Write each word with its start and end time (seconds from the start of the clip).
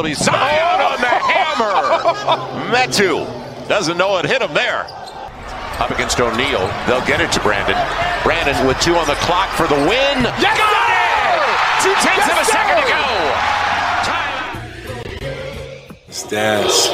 ability. 0.00 0.14
Zion 0.14 0.80
on 0.80 1.00
the 1.00 1.06
hammer. 1.06 2.72
Metu 2.72 3.26
doesn't 3.68 3.96
know 3.96 4.16
it 4.18 4.24
hit 4.26 4.42
him 4.42 4.52
there. 4.54 4.86
Up 5.78 5.90
against 5.90 6.20
O'Neal. 6.20 6.66
They'll 6.86 7.04
get 7.06 7.20
it 7.20 7.32
to 7.32 7.40
Brandon. 7.40 7.76
Brandon 8.22 8.66
with 8.66 8.78
two 8.80 8.94
on 8.96 9.06
the 9.06 9.14
clock 9.16 9.48
for 9.50 9.66
the 9.66 9.74
win. 9.74 10.24
Yes, 10.40 10.58
Got 10.58 10.72
it! 10.74 11.04
Two 11.82 11.94
tenths 11.94 12.26
Yes, 12.26 12.32
of 12.32 12.38
a 12.38 12.44
second 12.44 12.76
to 12.82 12.88
go. 12.88 13.04
Stats. 16.10 16.90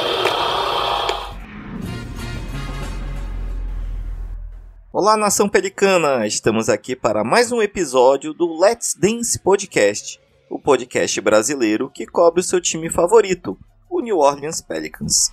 Olá, 4.92 5.16
nação 5.16 5.48
pelicana! 5.48 6.26
Estamos 6.26 6.68
aqui 6.68 6.94
para 6.96 7.22
mais 7.24 7.50
um 7.52 7.60
episódio 7.60 8.32
do 8.32 8.58
Let's 8.58 8.94
Dance 8.94 9.38
Podcast, 9.38 10.18
o 10.50 10.58
podcast 10.58 11.20
brasileiro 11.20 11.90
que 11.90 12.06
cobre 12.06 12.40
o 12.40 12.44
seu 12.44 12.60
time 12.60 12.88
favorito, 12.90 13.58
o 13.90 14.00
New 14.00 14.18
Orleans 14.18 14.60
Pelicans. 14.60 15.32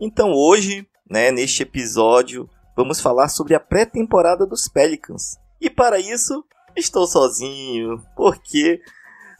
Então 0.00 0.32
hoje, 0.32 0.86
né, 1.08 1.30
neste 1.30 1.62
episódio, 1.62 2.48
vamos 2.76 3.00
falar 3.00 3.28
sobre 3.28 3.54
a 3.54 3.60
pré-temporada 3.60 4.46
dos 4.46 4.68
Pelicans. 4.68 5.38
E 5.60 5.70
para 5.70 5.98
isso, 5.98 6.44
estou 6.76 7.06
sozinho, 7.06 8.02
porque 8.16 8.80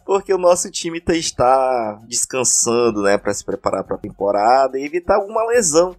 porque 0.04 0.34
o 0.34 0.38
nosso 0.38 0.68
time 0.68 1.00
tá- 1.00 1.14
está 1.14 2.00
descansando, 2.08 3.02
né, 3.02 3.16
para 3.16 3.32
se 3.32 3.44
preparar 3.44 3.84
para 3.84 3.94
a 3.94 4.00
temporada 4.00 4.78
e 4.78 4.84
evitar 4.84 5.14
alguma 5.16 5.44
lesão. 5.46 5.94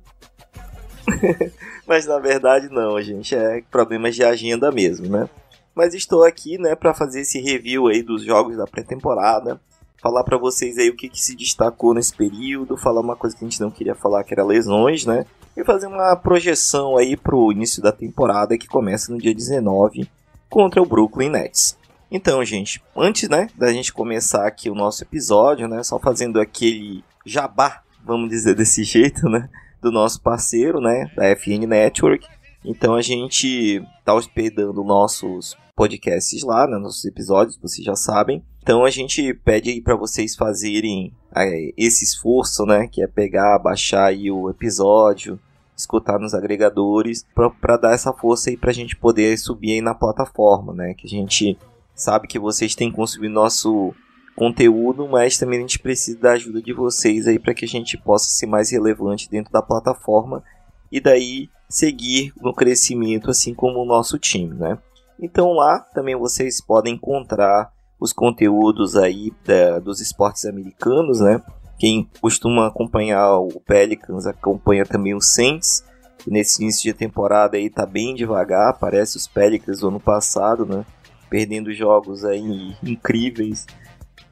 Mas 1.88 2.06
na 2.06 2.20
verdade 2.20 2.70
não, 2.70 3.02
gente, 3.02 3.36
é 3.36 3.62
problemas 3.72 4.16
de 4.16 4.24
agenda 4.24 4.72
mesmo, 4.72 5.08
né? 5.08 5.30
Mas 5.76 5.94
estou 5.94 6.24
aqui, 6.24 6.58
né, 6.58 6.76
para 6.76 6.94
fazer 6.94 7.22
esse 7.22 7.40
review 7.40 7.88
aí 7.88 8.04
dos 8.04 8.24
jogos 8.24 8.58
da 8.58 8.68
pré-temporada, 8.68 9.60
falar 10.02 10.24
para 10.24 10.38
vocês 10.38 10.78
aí 10.78 10.90
o 10.90 10.96
que, 10.96 11.10
que 11.10 11.20
se 11.20 11.36
destacou 11.36 11.94
nesse 11.94 12.14
período, 12.14 12.78
falar 12.78 13.02
uma 13.02 13.16
coisa 13.16 13.36
que 13.36 13.44
a 13.44 13.48
gente 13.48 13.62
não 13.62 13.72
queria 13.72 13.96
falar 13.96 14.24
que 14.24 14.34
era 14.34 14.44
lesões, 14.44 15.06
né? 15.06 15.26
E 15.56 15.64
fazer 15.64 15.88
uma 15.88 16.16
projeção 16.16 16.98
aí 16.98 17.16
pro 17.16 17.52
início 17.52 17.82
da 17.82 17.92
temporada 17.92 18.58
que 18.58 18.68
começa 18.68 19.12
no 19.12 19.18
dia 19.18 19.34
19 19.34 20.10
contra 20.50 20.82
o 20.82 20.86
Brooklyn 20.86 21.30
Nets. 21.30 21.78
Então, 22.12 22.44
gente, 22.46 22.84
antes, 22.96 23.28
né, 23.28 23.48
da 23.56 23.72
gente 23.72 23.92
começar 23.92 24.46
aqui 24.46 24.70
o 24.70 24.76
nosso 24.76 25.04
episódio, 25.04 25.68
né, 25.68 25.82
só 25.82 25.98
fazendo 25.98 26.40
aquele 26.40 27.04
jabá, 27.26 27.82
vamos 28.04 28.30
dizer 28.30 28.56
desse 28.56 28.84
jeito, 28.86 29.28
né, 29.30 29.50
do 29.82 29.92
nosso 29.92 30.22
parceiro, 30.22 30.80
né, 30.80 31.10
da 31.16 31.36
FN 31.36 31.66
Network. 31.66 32.28
Então 32.64 32.94
a 32.94 33.02
gente 33.02 33.84
tá 34.06 34.14
hospedando 34.14 34.84
nossos 34.84 35.58
podcasts 35.76 36.44
lá, 36.44 36.68
né, 36.68 36.78
nossos 36.78 37.04
episódios, 37.06 37.58
vocês 37.58 37.86
já 37.86 37.96
sabem. 37.96 38.44
Então 38.62 38.86
a 38.86 38.90
gente 38.90 39.34
pede 39.34 39.70
aí 39.70 39.82
para 39.82 39.96
vocês 39.96 40.36
fazerem 40.36 41.14
é, 41.36 41.74
esse 41.78 42.04
esforço, 42.06 42.66
né, 42.66 42.88
que 42.88 43.04
é 43.04 43.08
pegar, 43.08 43.60
baixar 43.60 44.06
aí 44.06 44.32
o 44.32 44.50
episódio, 44.50 45.40
escutar 45.76 46.20
nos 46.20 46.34
agregadores, 46.34 47.26
para 47.60 47.78
dar 47.78 47.94
essa 47.94 48.14
força 48.14 48.50
aí 48.50 48.58
pra 48.58 48.72
gente 48.72 48.96
poder 48.96 49.38
subir 49.38 49.74
aí 49.74 49.82
na 49.82 49.96
plataforma, 49.96 50.74
né, 50.74 50.94
que 50.94 51.08
a 51.08 51.10
gente 51.10 51.58
sabe 51.96 52.28
que 52.28 52.40
vocês 52.40 52.76
têm 52.76 52.92
consumido 52.92 53.34
nosso 53.34 53.94
conteúdo, 54.36 55.08
mas 55.08 55.38
também 55.38 55.60
a 55.60 55.62
gente 55.62 55.80
precisa 55.80 56.20
da 56.20 56.32
ajuda 56.32 56.62
de 56.62 56.74
vocês 56.74 57.28
aí 57.28 57.38
para 57.38 57.54
que 57.54 57.66
a 57.66 57.68
gente 57.68 57.98
possa 57.98 58.30
ser 58.30 58.48
mais 58.48 58.72
relevante 58.72 59.30
dentro 59.30 59.52
da 59.52 59.62
plataforma 59.62 60.44
e 60.92 61.00
daí 61.00 61.50
seguir 61.70 62.34
no 62.42 62.54
crescimento 62.54 63.30
assim 63.30 63.54
como 63.54 63.80
o 63.80 63.86
nosso 63.86 64.18
time, 64.18 64.56
né? 64.56 64.78
Então 65.20 65.54
lá 65.54 65.80
também 65.94 66.16
vocês 66.16 66.62
podem 66.62 66.96
encontrar 66.96 67.72
os 68.00 68.12
conteúdos 68.12 68.96
aí 68.96 69.32
da- 69.46 69.80
dos 69.80 70.02
esportes 70.02 70.46
americanos, 70.46 71.20
né? 71.20 71.42
Quem 71.80 72.10
costuma 72.22 72.68
acompanhar 72.68 73.38
o 73.38 73.60
Pelicans 73.66 74.26
acompanha 74.26 74.86
também 74.86 75.14
o 75.14 75.22
Saints. 75.22 75.84
que 76.20 76.32
nesse 76.32 76.62
início 76.64 76.84
de 76.84 76.94
temporada 76.94 77.58
aí 77.58 77.70
tá 77.70 77.86
bem 77.86 78.16
devagar, 78.16 78.78
parece 78.80 79.18
os 79.18 79.28
Pelicans 79.28 79.80
do 79.80 79.90
ano 79.90 80.00
passado, 80.00 80.66
né? 80.66 80.86
Perdendo 81.30 81.74
jogos 81.74 82.24
aí 82.24 82.74
incríveis 82.82 83.66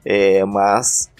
é, 0.06 0.44
mas 0.46 1.12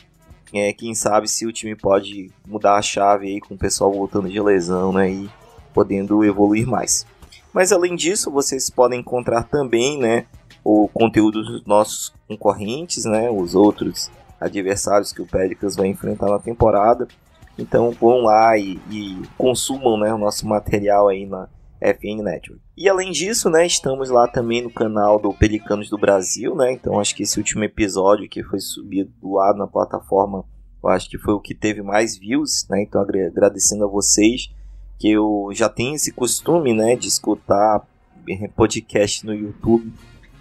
é, 0.54 0.74
quem 0.74 0.94
sabe 0.96 1.28
se 1.28 1.46
o 1.46 1.52
time 1.52 1.76
pode 1.76 2.32
mudar 2.48 2.76
a 2.78 2.82
chave 2.82 3.28
aí 3.28 3.40
com 3.40 3.54
o 3.54 3.58
pessoal 3.58 3.92
voltando 3.92 4.30
de 4.30 4.40
lesão, 4.42 4.92
né, 4.92 5.10
e 5.12 5.30
podendo 5.74 6.24
evoluir 6.24 6.68
mais. 6.68 7.06
Mas 7.54 7.72
além 7.72 7.96
disso, 7.96 8.32
vocês 8.32 8.70
podem 8.70 9.00
encontrar 9.00 9.44
também, 9.44 9.98
né, 10.00 10.26
o 10.64 10.88
conteúdo 10.88 11.44
dos 11.44 11.66
nossos 11.66 12.14
concorrentes, 12.28 13.06
né, 13.06 13.30
os 13.30 13.56
outros 13.56 14.10
adversários 14.40 15.12
que 15.12 15.22
o 15.22 15.28
Pelicans 15.28 15.76
vai 15.76 15.88
enfrentar 15.88 16.30
na 16.30 16.40
temporada. 16.40 17.08
Então 17.58 17.92
vão 17.92 18.22
lá 18.24 18.58
e, 18.58 18.80
e 18.90 19.22
consumam, 19.38 19.98
né, 20.00 20.14
o 20.14 20.18
nosso 20.18 20.48
material 20.48 21.08
aí 21.10 21.26
na 21.26 21.48
FN 21.82 22.24
Network. 22.24 22.62
E 22.78 22.88
além 22.88 23.12
disso, 23.12 23.50
né, 23.50 23.66
estamos 23.66 24.10
lá 24.10 24.28
também 24.28 24.62
no 24.62 24.72
canal 24.72 25.20
do 25.20 25.34
Pelicanos 25.34 25.90
do 25.90 25.98
Brasil, 25.98 26.56
né? 26.56 26.72
Então 26.72 27.00
acho 27.00 27.16
que 27.16 27.24
esse 27.24 27.38
último 27.38 27.64
episódio 27.64 28.30
que 28.30 28.44
foi 28.44 28.60
subido 28.60 29.12
lá 29.24 29.54
na 29.56 29.68
plataforma, 29.68 30.46
eu 30.84 30.90
acho 30.90 31.10
que 31.10 31.18
foi 31.18 31.34
o 31.34 31.40
que 31.40 31.54
teve 31.54 31.82
mais 31.82 32.18
views, 32.18 32.68
né? 32.70 32.82
Então 32.84 33.02
agra- 33.02 33.28
agradecendo 33.28 33.86
a 33.86 33.88
vocês 33.88 34.50
que 35.02 35.10
eu 35.10 35.50
já 35.52 35.68
tenho 35.68 35.96
esse 35.96 36.12
costume, 36.12 36.76
né, 36.76 36.96
de 36.96 37.08
escutar 37.08 37.82
eh, 38.30 38.48
podcast 38.50 39.26
no 39.26 39.34
YouTube, 39.34 39.92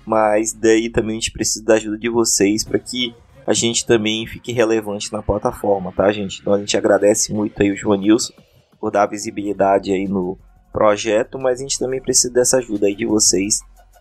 mas 0.05 0.53
daí 0.53 0.91
também 0.91 1.13
a 1.13 1.21
gente 1.21 1.33
precisa 1.33 1.65
da 1.65 1.75
ajuda 1.77 1.97
de 1.97 2.11
vocês 2.11 2.63
para 2.63 2.79
que 2.79 3.15
a 3.47 3.55
gente 3.55 3.87
também 3.87 4.27
fique 4.27 4.53
relevante 4.53 5.11
na 5.15 5.23
plataforma, 5.23 5.91
tá, 5.93 6.13
gente? 6.13 6.41
Então 6.43 6.53
a 6.53 6.59
gente 6.59 6.77
agradece 6.77 7.33
muito 7.33 7.63
aí 7.63 7.71
o 7.71 7.77
João 7.77 7.99
Nilson 7.99 8.35
por 8.79 8.91
dar 8.91 9.07
visibilidade 9.07 9.93
aí 9.93 10.07
no 10.07 10.39
projeto, 10.71 11.39
mas 11.39 11.59
a 11.59 11.63
gente 11.63 11.79
também 11.79 12.03
precisa 12.03 12.31
dessa 12.31 12.59
ajuda 12.59 12.87
aí 12.87 12.95
de 12.95 13.07
vocês, 13.07 13.61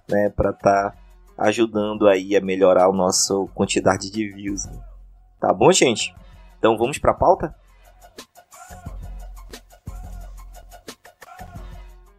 né, 0.09 0.29
para 0.29 0.49
estar 0.49 0.93
ajudando 1.37 2.05
aí 2.05 2.35
a 2.35 2.41
melhorar 2.41 2.87
a 2.87 2.91
nossa 2.91 3.33
quantidade 3.55 4.11
de 4.11 4.27
views. 4.27 4.65
né? 4.65 4.77
Tá 5.39 5.53
bom, 5.53 5.71
gente? 5.71 6.13
Então 6.57 6.77
vamos 6.77 6.97
para 6.97 7.11
a 7.11 7.15
pauta? 7.15 7.55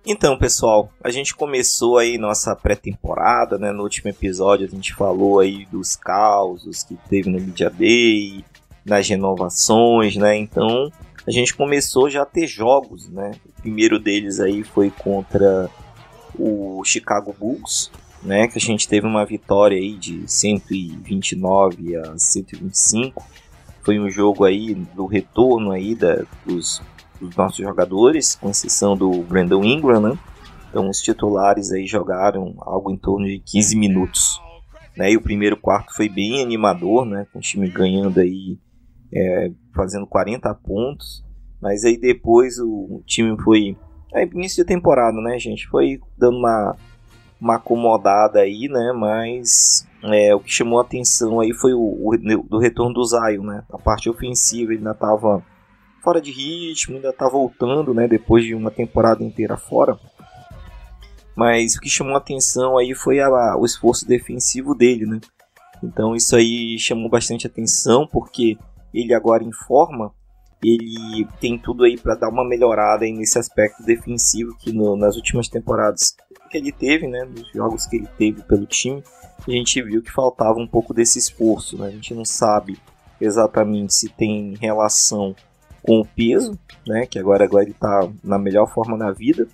Então, 0.07 0.39
pessoal, 0.39 0.91
a 1.05 1.11
gente 1.11 1.35
começou 1.35 1.99
aí 1.99 2.17
nossa 2.17 2.57
pré-temporada, 2.57 3.59
né? 3.59 3.71
No 3.71 3.83
último 3.83 4.09
episódio 4.09 4.67
a 4.67 4.71
gente 4.71 4.95
falou 4.95 5.41
aí 5.41 5.67
dos 5.67 5.95
causos 5.95 6.83
que 6.83 6.97
teve 7.09 7.29
no 7.29 7.39
Media 7.39 7.69
Day, 7.69 8.43
nas 8.85 9.07
renovações, 9.07 10.17
né? 10.17 10.37
Então, 10.39 10.91
a 11.27 11.31
gente 11.31 11.55
começou 11.55 12.09
já 12.09 12.23
a 12.23 12.27
ter 12.27 12.47
jogos, 12.47 13.11
né? 13.11 13.33
O 13.45 13.61
primeiro 13.61 13.99
deles 13.99 14.41
aí 14.41 14.65
foi 14.65 14.91
contra 14.91 15.69
o 16.39 16.83
Chicago 16.83 17.37
Bulls, 17.39 17.91
né? 18.23 18.49
Que 18.49 18.57
a 18.57 18.61
gente 18.61 18.89
teve 18.89 19.07
uma 19.07 19.27
vitória 19.27 19.77
aí 19.77 19.97
de 19.97 20.23
129 20.27 21.97
a 21.97 22.17
125. 22.17 23.23
Foi 23.83 24.01
um 24.01 24.09
jogo 24.09 24.45
aí 24.45 24.75
do 24.75 25.05
retorno 25.05 25.73
aí 25.73 25.95
da, 25.95 26.23
dos, 26.47 26.81
dos 27.21 27.37
nossos 27.37 27.59
jogadores, 27.59 28.35
com 28.37 28.51
exceção 28.51 28.97
do 28.97 29.23
Brandon 29.23 29.63
Ingram, 29.63 30.01
né? 30.01 30.19
Então 30.69 30.89
os 30.89 31.01
titulares 31.01 31.73
aí 31.73 31.87
jogaram 31.87 32.55
algo 32.59 32.91
em 32.91 32.97
torno 32.97 33.27
de 33.27 33.41
15 33.41 33.77
minutos. 33.77 34.41
Né? 34.97 35.13
E 35.13 35.17
o 35.17 35.23
primeiro 35.23 35.57
quarto 35.57 35.95
foi 35.95 36.09
bem 36.09 36.43
animador, 36.43 37.05
né? 37.05 37.27
Com 37.33 37.39
o 37.39 37.43
time 37.43 37.69
ganhando 37.69 38.21
aí, 38.21 38.59
é, 39.13 39.51
fazendo 39.75 40.07
40 40.07 40.53
pontos. 40.55 41.25
Mas 41.61 41.85
aí 41.85 41.99
depois 41.99 42.59
o, 42.59 43.03
time 43.05 43.37
foi. 43.43 43.77
É 44.15 44.25
início 44.25 44.65
de 44.65 44.69
temporada, 44.69 45.21
né, 45.21 45.39
gente? 45.39 45.69
Foi 45.69 46.01
dando 46.17 46.39
uma, 46.39 46.77
uma 47.41 47.57
acomodada 47.57 48.41
aí, 48.41 48.69
né? 48.69 48.93
Mas 48.93 49.87
é, 50.03 50.35
o 50.35 50.41
que 50.41 50.51
chamou 50.51 50.79
a 50.79 50.83
atenção 50.83 51.41
aí 51.41 51.53
foi 51.53 51.75
o, 51.75 51.81
o 51.81 52.17
do 52.49 52.59
retorno 52.59 52.95
do 52.95 53.05
Zion, 53.05 53.43
né? 53.43 53.65
A 53.73 53.79
parte 53.79 54.09
ofensiva 54.09 54.73
ele 54.73 54.79
ainda 54.79 54.93
estava 54.93 55.43
fora 56.03 56.21
de 56.21 56.31
ritmo, 56.31 56.97
ainda 56.97 57.13
tá 57.13 57.29
voltando, 57.29 57.95
né? 57.95 58.09
Depois 58.09 58.45
de 58.45 58.55
uma 58.55 58.71
temporada 58.71 59.23
inteira 59.23 59.57
fora. 59.57 59.99
Mas 61.37 61.77
o 61.77 61.81
que 61.81 61.89
chamou 61.89 62.15
a 62.15 62.19
atenção 62.19 62.77
aí 62.77 62.95
foi 62.95 63.21
a, 63.21 63.57
o 63.57 63.65
esforço 63.65 64.07
defensivo 64.07 64.75
dele, 64.75 65.07
né? 65.07 65.21
Então 65.83 66.15
isso 66.15 66.37
aí 66.37 66.79
chamou 66.79 67.09
bastante 67.09 67.47
atenção 67.47 68.07
porque 68.07 68.59
ele 68.93 69.15
agora 69.15 69.43
em 69.43 69.53
forma, 69.53 70.13
ele 70.63 71.27
tem 71.41 71.59
tudo 71.59 71.85
aí 71.85 71.97
para 71.97 72.15
dar 72.15 72.29
uma 72.29 72.47
melhorada 72.47 73.07
nesse 73.07 73.39
aspecto 73.39 73.83
defensivo 73.83 74.57
que 74.59 74.73
no, 74.73 74.97
nas 74.97 75.17
últimas 75.17 75.49
temporadas 75.49 76.15
que 76.51 76.59
ele 76.59 76.73
teve, 76.73 77.07
né, 77.07 77.25
nos 77.25 77.51
jogos 77.53 77.87
que 77.87 77.97
ele 77.97 78.09
teve 78.19 78.43
pelo 78.43 78.67
time, 78.67 79.03
a 79.47 79.51
gente 79.51 79.81
viu 79.83 80.03
que 80.03 80.11
faltava 80.11 80.59
um 80.59 80.67
pouco 80.67 80.93
desse 80.93 81.19
esforço, 81.19 81.79
né? 81.79 81.87
A 81.87 81.91
gente 81.91 82.13
não 82.13 82.25
sabe 82.25 82.79
exatamente 83.21 83.95
se 83.95 84.09
tem 84.09 84.55
relação 84.61 85.35
com 85.83 86.01
o 86.01 86.05
peso, 86.05 86.59
né, 86.87 87.07
que 87.07 87.19
agora 87.19 87.45
agora 87.45 87.65
ele 87.65 87.73
está 87.73 88.09
na 88.23 88.39
melhor 88.39 88.67
forma 88.67 88.97
na 88.97 89.11
vida, 89.13 89.47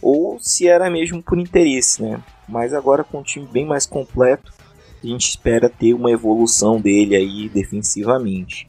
ou 0.00 0.38
se 0.40 0.66
era 0.68 0.88
mesmo 0.90 1.22
por 1.22 1.38
interesse, 1.38 2.02
né? 2.02 2.22
Mas 2.48 2.72
agora 2.72 3.04
com 3.04 3.18
um 3.18 3.22
time 3.22 3.46
bem 3.46 3.66
mais 3.66 3.84
completo, 3.86 4.52
a 5.02 5.06
gente 5.06 5.28
espera 5.28 5.68
ter 5.68 5.94
uma 5.94 6.10
evolução 6.10 6.80
dele 6.80 7.14
aí 7.14 7.48
defensivamente. 7.48 8.66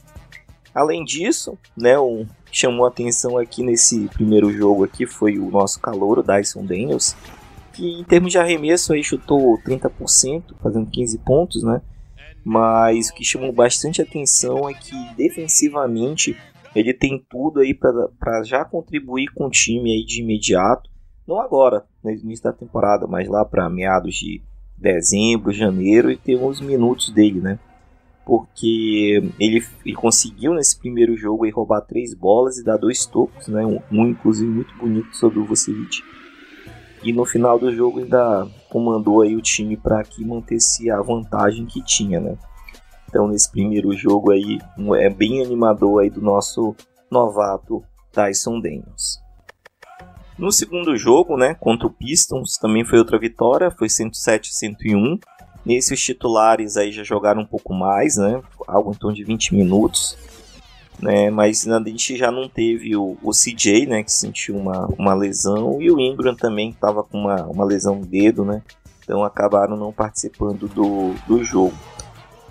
Além 0.74 1.04
disso, 1.04 1.58
né, 1.76 1.98
o 1.98 2.26
chamou 2.52 2.86
atenção 2.86 3.38
aqui 3.38 3.64
nesse 3.64 4.08
primeiro 4.10 4.52
jogo 4.52 4.84
aqui 4.84 5.06
foi 5.06 5.38
o 5.38 5.50
nosso 5.50 5.80
calor, 5.80 6.20
o 6.20 6.24
Dyson 6.24 6.66
Daniels, 6.66 7.16
que 7.74 8.00
em 8.00 8.04
termos 8.04 8.32
de 8.32 8.38
arremesso 8.38 8.94
aí 8.94 9.04
chutou 9.04 9.58
30%, 9.60 10.56
fazendo 10.62 10.90
15 10.90 11.18
pontos, 11.20 11.64
né? 11.64 11.82
Mas 12.44 13.10
o 13.10 13.14
que 13.14 13.24
chamou 13.24 13.52
bastante 13.52 14.02
atenção 14.02 14.70
é 14.70 14.74
que 14.74 14.96
defensivamente 15.16 16.36
ele 16.76 16.94
tem 16.94 17.24
tudo 17.30 17.60
aí 17.60 17.74
para 17.74 18.44
já 18.44 18.64
contribuir 18.64 19.28
com 19.34 19.48
o 19.48 19.50
time 19.50 19.92
aí 19.92 20.06
de 20.06 20.22
imediato. 20.22 20.90
Não 21.28 21.40
agora, 21.40 21.86
no 22.04 22.12
início 22.12 22.44
da 22.44 22.54
temporada, 22.54 23.08
mas 23.08 23.28
lá 23.28 23.44
para 23.44 23.70
meados 23.70 24.16
de 24.16 24.42
dezembro, 24.78 25.52
janeiro 25.52 26.10
e 26.10 26.18
ter 26.18 26.36
uns 26.36 26.62
minutos 26.62 27.12
dele, 27.12 27.40
né? 27.42 27.60
Porque 28.26 29.22
ele, 29.40 29.64
ele 29.84 29.96
conseguiu 29.96 30.54
nesse 30.54 30.78
primeiro 30.78 31.18
jogo 31.18 31.46
aí, 31.46 31.52
roubar 31.52 31.82
três 31.82 32.14
bolas 32.14 32.58
e 32.58 32.64
dar 32.64 32.78
dois 32.78 33.06
tocos, 33.06 33.48
né? 33.48 33.66
Um, 33.66 33.80
um 33.92 34.08
inclusive 34.08 34.50
muito 34.50 34.76
bonito 34.76 35.16
sobre 35.16 35.40
o 35.40 35.46
Vucevic. 35.46 36.04
E 37.04 37.14
no 37.14 37.26
final 37.26 37.58
do 37.58 37.74
jogo 37.74 38.00
ainda 38.00 38.48
comandou 38.70 39.22
aí 39.22 39.36
o 39.36 39.42
time 39.42 39.76
para 39.78 40.04
que 40.04 40.24
mantesse 40.24 40.92
a 40.92 41.02
vantagem 41.02 41.66
que 41.66 41.84
tinha, 41.84 42.20
né? 42.20 42.38
Então 43.10 43.28
nesse 43.28 43.52
primeiro 43.52 43.92
jogo 43.98 44.32
aí 44.32 44.60
é 44.98 45.10
bem 45.10 45.44
animador 45.44 46.04
aí 46.04 46.12
do 46.12 46.22
nosso 46.22 46.76
novato 47.10 47.84
Tyson 48.12 48.62
Daniels. 48.62 49.20
No 50.38 50.52
segundo 50.52 50.96
jogo, 50.96 51.36
né, 51.36 51.56
contra 51.56 51.88
o 51.88 51.90
Pistons, 51.90 52.58
também 52.58 52.86
foi 52.86 53.00
outra 53.00 53.20
vitória, 53.20 53.72
foi 53.72 53.90
107 53.90 54.56
101. 54.56 55.20
Nesse 55.66 55.94
os 55.94 56.02
titulares 56.02 56.78
aí 56.78 56.92
já 56.92 57.04
jogaram 57.04 57.42
um 57.42 57.46
pouco 57.46 57.74
mais, 57.74 58.16
né, 58.16 58.42
algo 58.68 58.92
em 58.92 58.96
torno 58.96 59.18
de 59.18 59.24
20 59.24 59.56
minutos. 59.56 60.16
Né, 61.02 61.30
mas 61.30 61.68
a 61.68 61.80
gente 61.80 62.16
já 62.16 62.30
não 62.30 62.48
teve 62.48 62.96
o, 62.96 63.18
o 63.24 63.32
CJ, 63.32 63.86
né, 63.88 64.04
que 64.04 64.12
sentiu 64.12 64.56
uma, 64.56 64.86
uma 64.98 65.14
lesão, 65.14 65.82
e 65.82 65.90
o 65.90 66.00
Ingram 66.00 66.36
também 66.36 66.70
estava 66.70 67.04
com 67.04 67.18
uma, 67.18 67.46
uma 67.46 67.66
lesão 67.66 67.96
no 67.96 68.06
dedo, 68.06 68.44
né, 68.46 68.62
então 69.02 69.24
acabaram 69.24 69.76
não 69.76 69.92
participando 69.92 70.68
do, 70.68 71.14
do 71.26 71.44
jogo. 71.44 71.74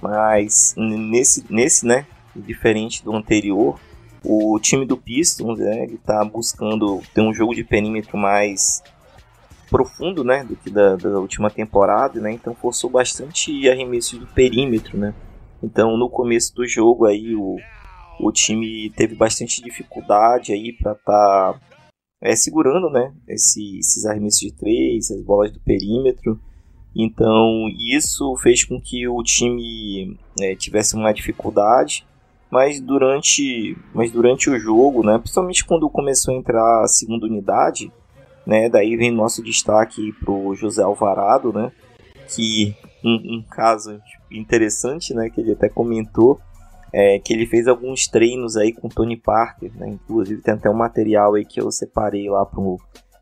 Mas 0.00 0.74
nesse, 0.76 1.44
nesse, 1.50 1.86
né, 1.86 2.06
diferente 2.34 3.04
do 3.04 3.14
anterior, 3.14 3.78
o 4.24 4.58
time 4.60 4.84
do 4.84 4.96
Pistons, 4.96 5.58
né, 5.58 5.84
ele 5.84 5.98
tá 5.98 6.24
buscando 6.24 7.00
ter 7.14 7.20
um 7.20 7.32
jogo 7.32 7.54
de 7.54 7.64
perímetro 7.64 8.16
mais 8.16 8.82
profundo, 9.70 10.24
né, 10.24 10.44
do 10.44 10.56
que 10.56 10.70
da, 10.70 10.96
da 10.96 11.18
última 11.18 11.50
temporada, 11.50 12.20
né, 12.20 12.32
então 12.32 12.54
forçou 12.54 12.88
bastante 12.88 13.68
arremessos 13.68 14.18
do 14.18 14.26
perímetro, 14.26 14.96
né. 14.98 15.14
Então 15.62 15.96
no 15.96 16.08
começo 16.08 16.54
do 16.54 16.66
jogo 16.66 17.04
aí 17.06 17.34
o, 17.34 17.56
o 18.20 18.32
time 18.32 18.90
teve 18.90 19.14
bastante 19.14 19.62
dificuldade 19.62 20.52
aí 20.52 20.72
para 20.72 20.92
estar 20.92 21.52
tá, 21.54 21.60
é, 22.20 22.34
segurando, 22.34 22.90
né, 22.90 23.12
esse, 23.28 23.78
esses 23.78 24.04
arremessos 24.06 24.40
de 24.40 24.52
três, 24.52 25.10
as 25.10 25.22
bolas 25.22 25.52
do 25.52 25.60
perímetro. 25.60 26.40
Então 26.98 27.68
isso 27.78 28.34
fez 28.38 28.64
com 28.64 28.80
que 28.80 29.06
o 29.06 29.22
time 29.22 30.18
é, 30.40 30.56
tivesse 30.56 30.96
uma 30.96 31.12
dificuldade, 31.12 32.04
mas 32.50 32.80
durante, 32.80 33.78
mas 33.94 34.10
durante 34.10 34.50
o 34.50 34.58
jogo, 34.58 35.04
né, 35.04 35.16
principalmente 35.16 35.64
quando 35.64 35.88
começou 35.88 36.34
a 36.34 36.36
entrar 36.36 36.82
a 36.82 36.88
segunda 36.88 37.26
unidade, 37.26 37.92
né, 38.44 38.68
daí 38.68 38.96
vem 38.96 39.12
nosso 39.12 39.44
destaque 39.44 40.12
para 40.14 40.32
o 40.32 40.52
José 40.56 40.82
Alvarado, 40.82 41.52
né, 41.52 41.70
que 42.34 42.74
um, 43.04 43.36
um, 43.36 43.44
caso 43.48 44.00
interessante, 44.28 45.14
né, 45.14 45.30
que 45.30 45.40
ele 45.40 45.52
até 45.52 45.68
comentou, 45.68 46.40
é 46.92 47.20
que 47.20 47.32
ele 47.32 47.46
fez 47.46 47.68
alguns 47.68 48.08
treinos 48.08 48.56
aí 48.56 48.72
com 48.72 48.88
Tony 48.88 49.16
Parker, 49.16 49.70
né, 49.76 49.88
inclusive 49.90 50.42
tem 50.42 50.54
até 50.54 50.68
um 50.68 50.74
material 50.74 51.36
aí 51.36 51.44
que 51.44 51.60
eu 51.60 51.70
separei 51.70 52.28
lá 52.28 52.44
para 52.44 52.60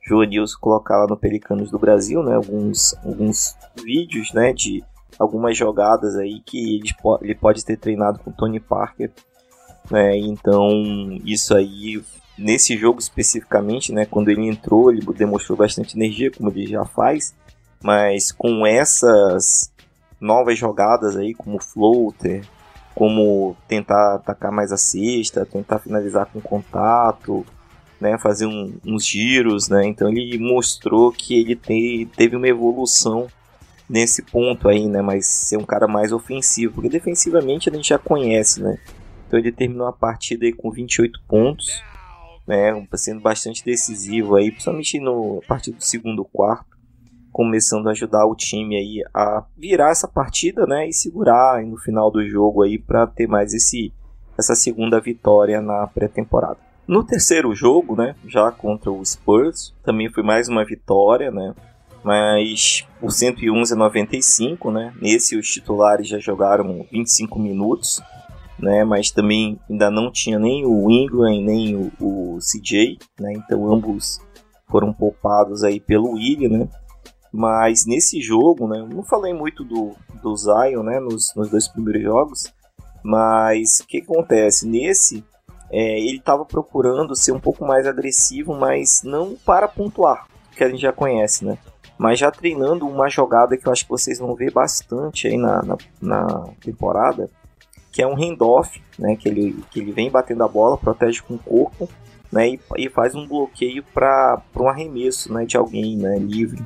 Joanilson 0.06 0.58
colocar 0.60 0.98
lá 0.98 1.06
no 1.06 1.16
Pelicanos 1.16 1.70
do 1.70 1.78
Brasil, 1.78 2.22
né? 2.22 2.36
Alguns, 2.36 2.94
alguns 3.04 3.56
vídeos, 3.82 4.32
né? 4.32 4.52
De 4.52 4.82
algumas 5.18 5.56
jogadas 5.56 6.16
aí 6.16 6.40
que 6.40 6.76
ele, 6.76 6.94
ele 7.22 7.34
pode 7.34 7.64
ter 7.64 7.76
treinado 7.76 8.20
com 8.20 8.30
Tony 8.30 8.60
Parker. 8.60 9.10
Né? 9.90 10.16
Então, 10.18 10.70
isso 11.24 11.56
aí, 11.56 12.02
nesse 12.38 12.76
jogo 12.76 13.00
especificamente, 13.00 13.92
né? 13.92 14.06
Quando 14.06 14.28
ele 14.28 14.46
entrou, 14.46 14.92
ele 14.92 15.04
demonstrou 15.14 15.58
bastante 15.58 15.96
energia, 15.96 16.30
como 16.30 16.50
ele 16.50 16.66
já 16.66 16.84
faz. 16.84 17.34
Mas 17.82 18.30
com 18.30 18.66
essas 18.66 19.72
novas 20.20 20.56
jogadas 20.58 21.16
aí, 21.16 21.34
como 21.34 21.62
floater, 21.62 22.44
como 22.94 23.56
tentar 23.68 24.14
atacar 24.14 24.50
mais 24.50 24.72
a 24.72 24.76
cesta, 24.76 25.44
tentar 25.44 25.78
finalizar 25.78 26.26
com 26.26 26.40
contato, 26.40 27.44
né, 28.00 28.18
fazer 28.18 28.46
um, 28.46 28.74
uns 28.84 29.06
giros, 29.06 29.68
né? 29.68 29.86
Então 29.86 30.08
ele 30.08 30.38
mostrou 30.38 31.10
que 31.10 31.34
ele 31.34 31.56
te, 31.56 32.08
teve 32.16 32.36
uma 32.36 32.48
evolução 32.48 33.26
nesse 33.88 34.22
ponto 34.22 34.68
aí, 34.68 34.88
né? 34.88 35.00
Mas 35.00 35.26
ser 35.26 35.56
um 35.56 35.64
cara 35.64 35.86
mais 35.88 36.12
ofensivo, 36.12 36.74
porque 36.74 36.88
defensivamente 36.88 37.68
a 37.68 37.72
gente 37.72 37.88
já 37.88 37.98
conhece, 37.98 38.62
né? 38.62 38.78
Então 39.26 39.38
ele 39.38 39.50
terminou 39.50 39.86
a 39.86 39.92
partida 39.92 40.44
aí 40.44 40.52
com 40.52 40.70
28 40.70 41.20
pontos, 41.26 41.66
né? 42.46 42.86
Sendo 42.94 43.20
bastante 43.20 43.64
decisivo 43.64 44.36
aí, 44.36 44.50
principalmente 44.50 45.00
no 45.00 45.40
a 45.44 45.46
partir 45.46 45.72
do 45.72 45.82
segundo 45.82 46.24
quarto, 46.24 46.76
começando 47.32 47.88
a 47.88 47.90
ajudar 47.90 48.26
o 48.26 48.34
time 48.34 48.76
aí 48.76 49.02
a 49.12 49.44
virar 49.56 49.90
essa 49.90 50.08
partida, 50.08 50.66
né? 50.66 50.88
E 50.88 50.92
segurar 50.92 51.62
no 51.64 51.78
final 51.78 52.10
do 52.10 52.26
jogo 52.28 52.62
aí 52.62 52.78
para 52.78 53.06
ter 53.06 53.26
mais 53.26 53.52
esse 53.54 53.92
essa 54.38 54.54
segunda 54.54 55.00
vitória 55.00 55.62
na 55.62 55.86
pré-temporada. 55.86 56.65
No 56.88 57.02
terceiro 57.02 57.52
jogo, 57.52 57.96
né, 57.96 58.14
já 58.28 58.52
contra 58.52 58.92
o 58.92 59.04
Spurs, 59.04 59.74
também 59.82 60.08
foi 60.08 60.22
mais 60.22 60.48
uma 60.48 60.64
vitória, 60.64 61.32
né, 61.32 61.52
mas 62.04 62.86
por 63.00 63.10
111 63.10 63.72
a 63.72 63.76
95, 63.76 64.70
né, 64.70 64.94
nesse 65.02 65.36
os 65.36 65.48
titulares 65.48 66.06
já 66.06 66.20
jogaram 66.20 66.86
25 66.92 67.40
minutos, 67.40 68.00
né, 68.56 68.84
mas 68.84 69.10
também 69.10 69.58
ainda 69.68 69.90
não 69.90 70.12
tinha 70.12 70.38
nem 70.38 70.64
o 70.64 70.88
Ingram 70.88 71.42
nem 71.42 71.74
o, 71.74 71.90
o 72.00 72.38
CJ, 72.38 72.98
né, 73.18 73.32
então 73.32 73.72
ambos 73.72 74.20
foram 74.70 74.92
poupados 74.92 75.64
aí 75.64 75.80
pelo 75.80 76.12
William, 76.12 76.50
né, 76.50 76.68
mas 77.32 77.84
nesse 77.84 78.20
jogo, 78.20 78.68
né, 78.68 78.86
não 78.88 79.02
falei 79.02 79.34
muito 79.34 79.64
do, 79.64 79.96
do 80.22 80.36
Zion, 80.36 80.84
né, 80.84 81.00
nos, 81.00 81.34
nos 81.34 81.50
dois 81.50 81.66
primeiros 81.66 82.04
jogos, 82.04 82.54
mas 83.02 83.80
o 83.80 83.86
que 83.88 83.98
acontece? 83.98 84.68
Nesse, 84.68 85.24
é, 85.70 85.98
ele 85.98 86.18
estava 86.18 86.44
procurando 86.44 87.16
ser 87.16 87.32
um 87.32 87.40
pouco 87.40 87.64
mais 87.64 87.86
agressivo, 87.86 88.54
mas 88.54 89.02
não 89.02 89.36
para 89.44 89.68
pontuar, 89.68 90.26
que 90.56 90.62
a 90.62 90.68
gente 90.68 90.80
já 90.80 90.92
conhece, 90.92 91.44
né? 91.44 91.58
Mas 91.98 92.18
já 92.18 92.30
treinando 92.30 92.86
uma 92.86 93.08
jogada 93.08 93.56
que 93.56 93.66
eu 93.66 93.72
acho 93.72 93.84
que 93.84 93.90
vocês 93.90 94.18
vão 94.18 94.34
ver 94.34 94.52
bastante 94.52 95.26
aí 95.26 95.36
na, 95.36 95.62
na, 95.62 95.76
na 96.00 96.44
temporada, 96.60 97.30
que 97.90 98.02
é 98.02 98.06
um 98.06 98.14
handoff, 98.14 98.82
né? 98.98 99.16
Que 99.16 99.28
ele, 99.28 99.64
que 99.70 99.80
ele 99.80 99.92
vem 99.92 100.10
batendo 100.10 100.44
a 100.44 100.48
bola, 100.48 100.76
protege 100.76 101.22
com 101.22 101.34
o 101.34 101.38
corpo, 101.38 101.88
né? 102.30 102.50
E, 102.50 102.60
e 102.76 102.90
faz 102.90 103.14
um 103.14 103.26
bloqueio 103.26 103.82
para 103.94 104.42
um 104.54 104.68
arremesso, 104.68 105.32
né? 105.32 105.46
De 105.46 105.56
alguém, 105.56 105.96
né? 105.96 106.18
Livre. 106.18 106.62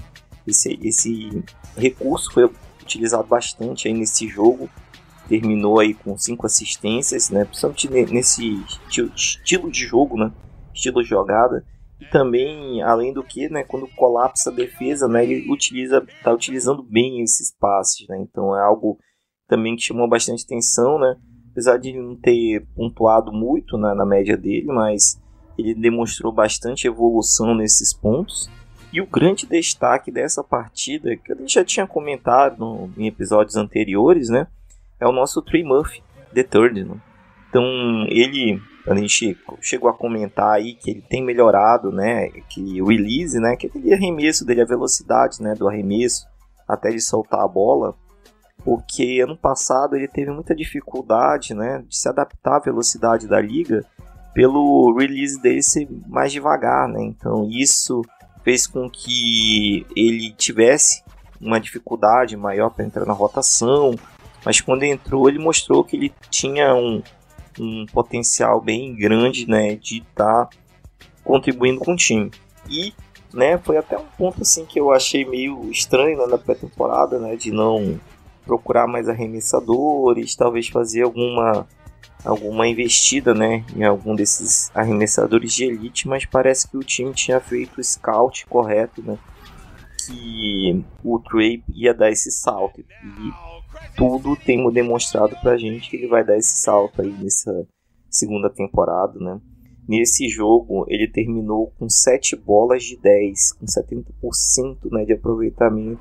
Esse, 0.46 0.78
esse 0.82 1.44
recurso 1.76 2.32
foi 2.32 2.50
utilizado 2.82 3.28
bastante 3.28 3.86
aí 3.86 3.94
nesse 3.94 4.26
jogo 4.26 4.68
terminou 5.30 5.78
aí 5.78 5.94
com 5.94 6.18
cinco 6.18 6.44
assistências, 6.44 7.30
né? 7.30 7.44
Principalmente 7.44 8.12
nesse 8.12 8.60
estilo 9.16 9.70
de 9.70 9.86
jogo, 9.86 10.16
né? 10.16 10.32
Estilo 10.74 11.04
de 11.04 11.08
jogada. 11.08 11.64
E 12.00 12.06
também, 12.06 12.82
além 12.82 13.12
do 13.12 13.22
que, 13.22 13.48
né, 13.48 13.62
quando 13.62 13.86
colapsa 13.94 14.50
a 14.50 14.52
defesa, 14.52 15.06
né, 15.06 15.22
ele 15.22 15.48
utiliza, 15.52 16.04
tá 16.24 16.32
utilizando 16.32 16.82
bem 16.82 17.22
esses 17.22 17.54
passes, 17.56 18.08
né? 18.08 18.18
Então 18.20 18.56
é 18.56 18.60
algo 18.60 18.98
também 19.46 19.76
que 19.76 19.82
chamou 19.82 20.08
bastante 20.08 20.44
atenção, 20.44 20.98
né? 20.98 21.16
Apesar 21.52 21.76
de 21.76 21.92
não 21.92 22.16
ter 22.16 22.66
pontuado 22.74 23.32
muito 23.32 23.78
né, 23.78 23.94
na 23.94 24.04
média 24.04 24.36
dele, 24.36 24.66
mas 24.66 25.20
ele 25.56 25.74
demonstrou 25.74 26.32
bastante 26.32 26.88
evolução 26.88 27.54
nesses 27.54 27.94
pontos. 27.96 28.50
E 28.92 29.00
o 29.00 29.06
grande 29.06 29.46
destaque 29.46 30.10
dessa 30.10 30.42
partida, 30.42 31.16
que 31.16 31.32
a 31.32 31.36
gente 31.36 31.54
já 31.54 31.64
tinha 31.64 31.86
comentado 31.86 32.90
em 32.96 33.06
episódios 33.06 33.54
anteriores, 33.54 34.28
né? 34.28 34.48
É 35.00 35.06
o 35.06 35.12
nosso 35.12 35.40
Trey 35.42 35.64
Murphy, 35.64 36.02
The 36.34 36.42
Third. 36.42 36.84
Né? 36.84 36.96
Então, 37.48 37.64
ele, 38.08 38.60
a 38.86 38.94
gente 38.94 39.36
chegou 39.60 39.88
a 39.88 39.94
comentar 39.94 40.52
aí 40.52 40.74
que 40.74 40.90
ele 40.90 41.02
tem 41.02 41.24
melhorado, 41.24 41.90
né, 41.90 42.28
que 42.48 42.80
o 42.80 42.86
release, 42.86 43.38
né, 43.40 43.56
que 43.56 43.66
aquele 43.66 43.92
arremesso 43.92 44.44
dele, 44.44 44.62
a 44.62 44.66
velocidade, 44.66 45.42
né, 45.42 45.54
do 45.54 45.68
arremesso, 45.68 46.26
até 46.68 46.90
de 46.90 47.00
soltar 47.00 47.40
a 47.40 47.48
bola, 47.48 47.96
porque 48.64 49.20
ano 49.20 49.36
passado 49.36 49.96
ele 49.96 50.06
teve 50.06 50.30
muita 50.30 50.54
dificuldade, 50.54 51.54
né, 51.54 51.82
de 51.88 51.96
se 51.96 52.08
adaptar 52.08 52.56
à 52.56 52.60
velocidade 52.60 53.26
da 53.26 53.40
liga, 53.40 53.84
pelo 54.32 54.96
release 54.96 55.40
dele 55.42 55.62
ser 55.62 55.88
mais 56.06 56.30
devagar, 56.30 56.86
né, 56.88 57.02
então 57.02 57.48
isso 57.50 58.02
fez 58.44 58.66
com 58.66 58.88
que 58.88 59.84
ele 59.96 60.32
tivesse 60.32 61.02
uma 61.40 61.58
dificuldade 61.58 62.36
maior 62.36 62.70
para 62.70 62.84
entrar 62.84 63.04
na 63.06 63.12
rotação, 63.12 63.96
mas 64.44 64.60
quando 64.60 64.82
entrou 64.82 65.28
ele 65.28 65.38
mostrou 65.38 65.84
que 65.84 65.96
ele 65.96 66.12
tinha 66.30 66.74
um, 66.74 67.02
um 67.58 67.86
potencial 67.86 68.60
bem 68.60 68.94
grande, 68.94 69.48
né, 69.48 69.74
de 69.76 69.98
estar 69.98 70.46
tá 70.46 70.50
contribuindo 71.24 71.80
com 71.80 71.92
o 71.92 71.96
time. 71.96 72.30
E, 72.68 72.92
né, 73.32 73.58
foi 73.58 73.76
até 73.76 73.98
um 73.98 74.06
ponto 74.18 74.42
assim 74.42 74.64
que 74.64 74.78
eu 74.78 74.92
achei 74.92 75.24
meio 75.24 75.70
estranho 75.70 76.18
né, 76.18 76.26
na 76.26 76.38
pré-temporada, 76.38 77.18
né, 77.18 77.36
de 77.36 77.50
não 77.50 78.00
procurar 78.44 78.86
mais 78.86 79.08
arremessadores, 79.08 80.34
talvez 80.34 80.68
fazer 80.68 81.02
alguma 81.02 81.66
alguma 82.22 82.68
investida, 82.68 83.32
né, 83.32 83.64
em 83.74 83.82
algum 83.82 84.14
desses 84.14 84.70
arremessadores 84.74 85.54
de 85.54 85.64
elite, 85.64 86.06
mas 86.06 86.26
parece 86.26 86.68
que 86.68 86.76
o 86.76 86.84
time 86.84 87.14
tinha 87.14 87.40
feito 87.40 87.80
o 87.80 87.84
scout 87.84 88.46
correto, 88.46 89.02
né, 89.02 89.18
que 90.06 90.84
o 91.02 91.18
Trey 91.18 91.62
ia 91.72 91.94
dar 91.94 92.10
esse 92.10 92.30
salto. 92.30 92.80
E 92.80 93.49
tudo 93.96 94.36
tem 94.36 94.70
demonstrado 94.72 95.36
pra 95.40 95.56
gente 95.56 95.90
que 95.90 95.96
ele 95.96 96.08
vai 96.08 96.24
dar 96.24 96.36
esse 96.36 96.58
salto 96.58 97.02
aí 97.02 97.10
nessa 97.10 97.66
segunda 98.08 98.50
temporada, 98.50 99.18
né. 99.18 99.40
Nesse 99.88 100.28
jogo, 100.28 100.84
ele 100.88 101.08
terminou 101.08 101.72
com 101.78 101.88
7 101.88 102.36
bolas 102.36 102.84
de 102.84 102.96
10, 102.96 103.54
com 103.54 103.66
70% 103.66 104.90
né, 104.92 105.04
de 105.04 105.14
aproveitamento 105.14 106.00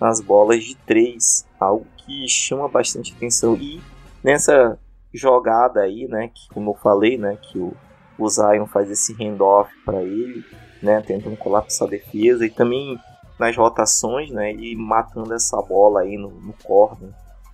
nas 0.00 0.20
bolas 0.20 0.64
de 0.64 0.74
3, 0.78 1.46
algo 1.60 1.86
que 1.98 2.26
chama 2.28 2.68
bastante 2.68 3.14
atenção. 3.14 3.56
E 3.56 3.80
nessa 4.24 4.78
jogada 5.12 5.80
aí, 5.80 6.08
né, 6.08 6.28
que 6.28 6.52
como 6.52 6.70
eu 6.70 6.74
falei, 6.74 7.18
né, 7.18 7.38
que 7.40 7.58
o, 7.58 7.72
o 8.18 8.28
Zion 8.28 8.66
faz 8.66 8.90
esse 8.90 9.12
handoff 9.14 9.70
para 9.84 10.02
ele, 10.02 10.44
né, 10.82 11.00
tentando 11.00 11.36
colapsar 11.36 11.86
a 11.86 11.90
defesa 11.90 12.44
e 12.44 12.50
também 12.50 12.98
nas 13.40 13.56
rotações, 13.56 14.30
né, 14.30 14.50
ele 14.50 14.76
matando 14.76 15.32
essa 15.34 15.60
bola 15.62 16.02
aí 16.02 16.18
no, 16.18 16.30
no 16.30 16.54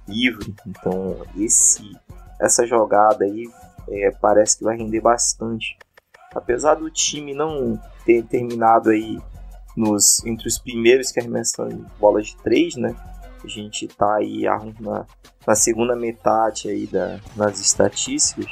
livre. 0.09 0.53
Então, 0.67 1.17
esse 1.39 1.97
essa 2.41 2.67
jogada 2.67 3.25
aí 3.25 3.49
é, 3.89 4.11
parece 4.11 4.59
que 4.59 4.65
vai 4.65 4.77
render 4.77 5.01
bastante. 5.01 5.79
Apesar 6.35 6.75
do 6.75 6.91
time 6.91 7.33
não 7.33 7.81
ter 8.05 8.25
terminado 8.25 8.91
aí 8.91 9.19
nos 9.77 10.25
entre 10.27 10.49
os 10.49 10.59
primeiros 10.59 11.13
que 11.13 11.21
arremessam 11.21 11.87
bola 11.99 12.21
de 12.21 12.37
três, 12.39 12.75
né? 12.75 12.95
A 13.43 13.49
gente 13.49 13.87
tá 13.87 14.17
aí 14.17 14.43
na, 14.81 15.07
na 15.47 15.55
segunda 15.55 15.95
metade 15.95 16.69
aí 16.69 16.87
da, 16.87 17.21
nas 17.37 17.61
estatísticas, 17.61 18.51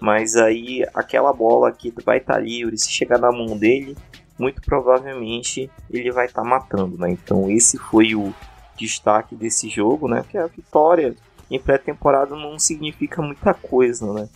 mas 0.00 0.34
aí 0.34 0.84
aquela 0.94 1.32
bola 1.32 1.70
que 1.70 1.92
vai 2.04 2.18
estar 2.18 2.34
tá 2.34 2.40
livre, 2.40 2.78
se 2.78 2.90
chegar 2.90 3.18
na 3.18 3.30
mão 3.30 3.56
dele, 3.56 3.96
muito 4.40 4.62
provavelmente 4.62 5.70
ele 5.90 6.10
vai 6.10 6.24
estar 6.24 6.42
tá 6.42 6.48
matando, 6.48 6.96
né? 6.96 7.10
Então 7.10 7.50
esse 7.50 7.76
foi 7.76 8.14
o 8.14 8.34
destaque 8.76 9.36
desse 9.36 9.68
jogo, 9.68 10.08
né? 10.08 10.24
Que 10.28 10.38
a 10.38 10.46
vitória 10.46 11.14
em 11.50 11.60
pré-temporada 11.60 12.34
não 12.34 12.58
significa 12.58 13.20
muita 13.20 13.52
coisa, 13.52 14.10
né? 14.12 14.28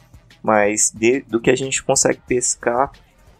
Mas 0.42 0.92
de, 0.94 1.20
do 1.22 1.40
que 1.40 1.50
a 1.50 1.56
gente 1.56 1.82
consegue 1.82 2.20
pescar 2.26 2.92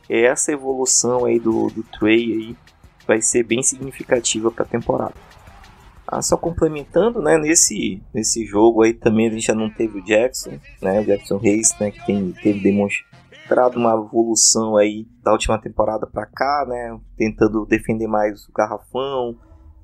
é 0.08 0.22
essa 0.22 0.52
evolução 0.52 1.26
aí 1.26 1.38
do, 1.38 1.68
do 1.68 1.82
Trey 1.82 2.32
aí 2.32 2.56
vai 3.06 3.20
ser 3.20 3.42
bem 3.42 3.62
significativa 3.62 4.50
para 4.50 4.64
a 4.64 4.68
temporada. 4.68 5.14
Ah, 6.06 6.22
só 6.22 6.36
complementando, 6.36 7.20
né, 7.20 7.38
nesse, 7.38 8.00
nesse 8.12 8.44
jogo 8.46 8.82
aí 8.82 8.92
também 8.92 9.28
a 9.28 9.30
gente 9.30 9.46
já 9.46 9.54
não 9.54 9.70
teve 9.70 9.98
o 9.98 10.04
Jackson, 10.04 10.58
né, 10.80 11.00
o 11.00 11.04
Jackson 11.04 11.38
Reis, 11.38 11.74
né, 11.80 11.90
que 11.90 12.04
tem, 12.06 12.32
teve 12.42 12.60
demonstrado 13.44 13.78
uma 13.78 13.94
evolução 13.94 14.76
aí 14.76 15.06
da 15.22 15.32
última 15.32 15.58
temporada 15.58 16.06
para 16.06 16.26
cá, 16.26 16.64
né, 16.66 16.98
tentando 17.16 17.66
defender 17.66 18.06
mais 18.06 18.48
o 18.48 18.52
garrafão, 18.52 19.36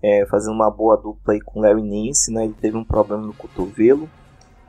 é, 0.02 0.26
fazendo 0.26 0.54
uma 0.54 0.70
boa 0.70 0.96
dupla 0.96 1.34
aí 1.34 1.40
com 1.40 1.60
Larry 1.60 1.82
Nance, 1.82 2.32
né, 2.32 2.44
ele 2.44 2.54
teve 2.54 2.76
um 2.76 2.84
problema 2.84 3.22
no 3.22 3.34
cotovelo, 3.34 4.08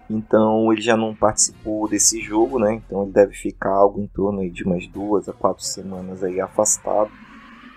então 0.09 0.71
ele 0.71 0.81
já 0.81 0.97
não 0.97 1.15
participou 1.15 1.87
desse 1.87 2.19
jogo, 2.21 2.59
né, 2.59 2.73
então 2.73 3.03
ele 3.03 3.13
deve 3.13 3.33
ficar 3.33 3.71
algo 3.71 4.01
em 4.01 4.07
torno 4.07 4.47
de 4.49 4.63
umas 4.63 4.85
duas 4.87 5.29
a 5.29 5.33
quatro 5.33 5.63
semanas 5.63 6.23
aí 6.23 6.39
afastado. 6.41 7.09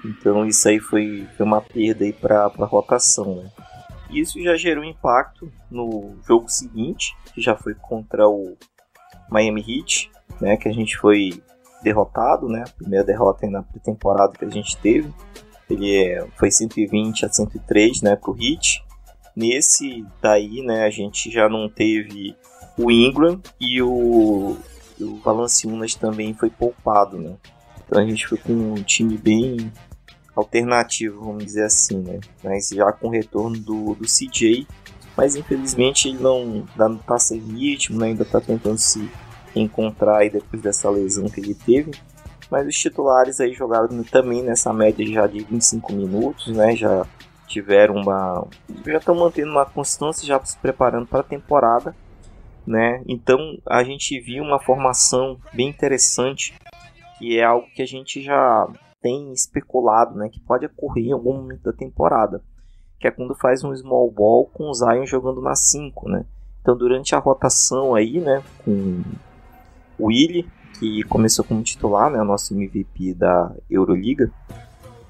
Então 0.04 0.44
isso 0.44 0.68
aí 0.68 0.80
foi, 0.80 1.26
foi 1.36 1.46
uma 1.46 1.62
perda 1.62 2.04
aí 2.04 2.12
para 2.12 2.44
a 2.44 2.66
rotação, 2.66 3.36
né? 3.36 3.50
Isso 4.10 4.40
já 4.42 4.54
gerou 4.54 4.84
impacto 4.84 5.50
no 5.70 6.16
jogo 6.26 6.46
seguinte, 6.46 7.16
que 7.32 7.40
já 7.40 7.56
foi 7.56 7.74
contra 7.74 8.28
o 8.28 8.54
Miami 9.30 9.64
Heat, 9.66 10.10
né? 10.40 10.56
Que 10.56 10.68
a 10.68 10.72
gente 10.72 10.96
foi 10.96 11.42
derrotado, 11.82 12.48
né? 12.48 12.64
A 12.66 12.70
primeira 12.70 13.04
derrota 13.04 13.48
na 13.48 13.62
pré-temporada 13.62 14.36
que 14.38 14.44
a 14.44 14.50
gente 14.50 14.76
teve. 14.78 15.12
Ele 15.68 15.96
é, 15.96 16.26
foi 16.36 16.50
120 16.50 17.24
a 17.24 17.28
103, 17.28 18.02
né? 18.02 18.16
Pro 18.16 18.36
Heat. 18.38 18.84
Nesse 19.36 20.04
daí, 20.22 20.62
né? 20.62 20.84
A 20.84 20.90
gente 20.90 21.30
já 21.30 21.48
não 21.48 21.68
teve 21.68 22.36
o 22.76 22.90
Ingram 22.90 23.40
e 23.60 23.80
o, 23.82 24.56
o 25.00 25.16
Valanciunas 25.24 25.94
também 25.94 26.34
foi 26.34 26.50
poupado, 26.50 27.18
né? 27.18 27.34
Então 27.86 28.00
a 28.00 28.06
gente 28.06 28.26
foi 28.26 28.38
com 28.38 28.52
um 28.52 28.82
time 28.82 29.16
bem 29.16 29.72
alternativo, 30.34 31.24
vamos 31.24 31.44
dizer 31.44 31.64
assim, 31.64 31.98
né? 31.98 32.20
Mas 32.42 32.68
já 32.68 32.90
com 32.92 33.08
o 33.08 33.10
retorno 33.10 33.58
do, 33.58 33.94
do 33.94 34.04
CJ, 34.04 34.66
mas 35.16 35.36
infelizmente 35.36 36.08
ele 36.08 36.18
não, 36.18 36.66
não 36.76 36.96
tá 36.96 37.18
sem 37.18 37.38
ritmo, 37.38 38.00
né? 38.00 38.08
ainda 38.08 38.24
tá 38.24 38.40
tentando 38.40 38.78
se 38.78 39.08
encontrar 39.60 40.18
aí 40.18 40.30
depois 40.30 40.62
dessa 40.62 40.90
lesão 40.90 41.28
que 41.28 41.40
ele 41.40 41.54
teve. 41.54 41.92
Mas 42.50 42.66
os 42.66 42.76
titulares 42.76 43.40
aí 43.40 43.52
jogaram 43.52 43.88
também 44.04 44.42
nessa 44.42 44.72
média 44.72 45.06
já 45.06 45.26
de 45.26 45.42
25 45.42 45.92
minutos, 45.92 46.48
né? 46.48 46.76
Já 46.76 47.06
tiveram 47.46 47.96
uma. 47.96 48.46
Já 48.86 48.98
estão 48.98 49.14
mantendo 49.14 49.50
uma 49.50 49.64
constância, 49.64 50.26
já 50.26 50.42
se 50.44 50.56
preparando 50.58 51.06
para 51.06 51.20
a 51.20 51.24
temporada, 51.24 51.94
né? 52.66 53.02
Então 53.06 53.38
a 53.66 53.82
gente 53.82 54.18
viu 54.20 54.42
uma 54.42 54.60
formação 54.60 55.38
bem 55.52 55.68
interessante, 55.68 56.54
que 57.18 57.38
é 57.38 57.44
algo 57.44 57.66
que 57.74 57.82
a 57.82 57.86
gente 57.86 58.22
já 58.22 58.68
tem 59.04 59.32
especulado 59.34 60.16
né, 60.16 60.30
que 60.30 60.40
pode 60.40 60.64
ocorrer 60.64 61.08
em 61.08 61.12
algum 61.12 61.34
momento 61.34 61.64
da 61.64 61.74
temporada, 61.74 62.42
que 62.98 63.06
é 63.06 63.10
quando 63.10 63.34
faz 63.34 63.62
um 63.62 63.76
small 63.76 64.10
ball 64.10 64.46
com 64.46 64.70
o 64.70 64.72
Zion 64.72 65.04
jogando 65.04 65.42
na 65.42 65.54
5, 65.54 66.08
né? 66.08 66.24
Então 66.62 66.74
durante 66.74 67.14
a 67.14 67.18
rotação 67.18 67.94
aí, 67.94 68.18
né, 68.18 68.42
com 68.64 69.02
o 69.98 70.06
Willi, 70.06 70.48
que 70.78 71.02
começou 71.04 71.44
como 71.44 71.62
titular, 71.62 72.10
né, 72.10 72.22
nosso 72.22 72.54
MVP 72.54 73.14
da 73.14 73.52
Euroliga, 73.70 74.30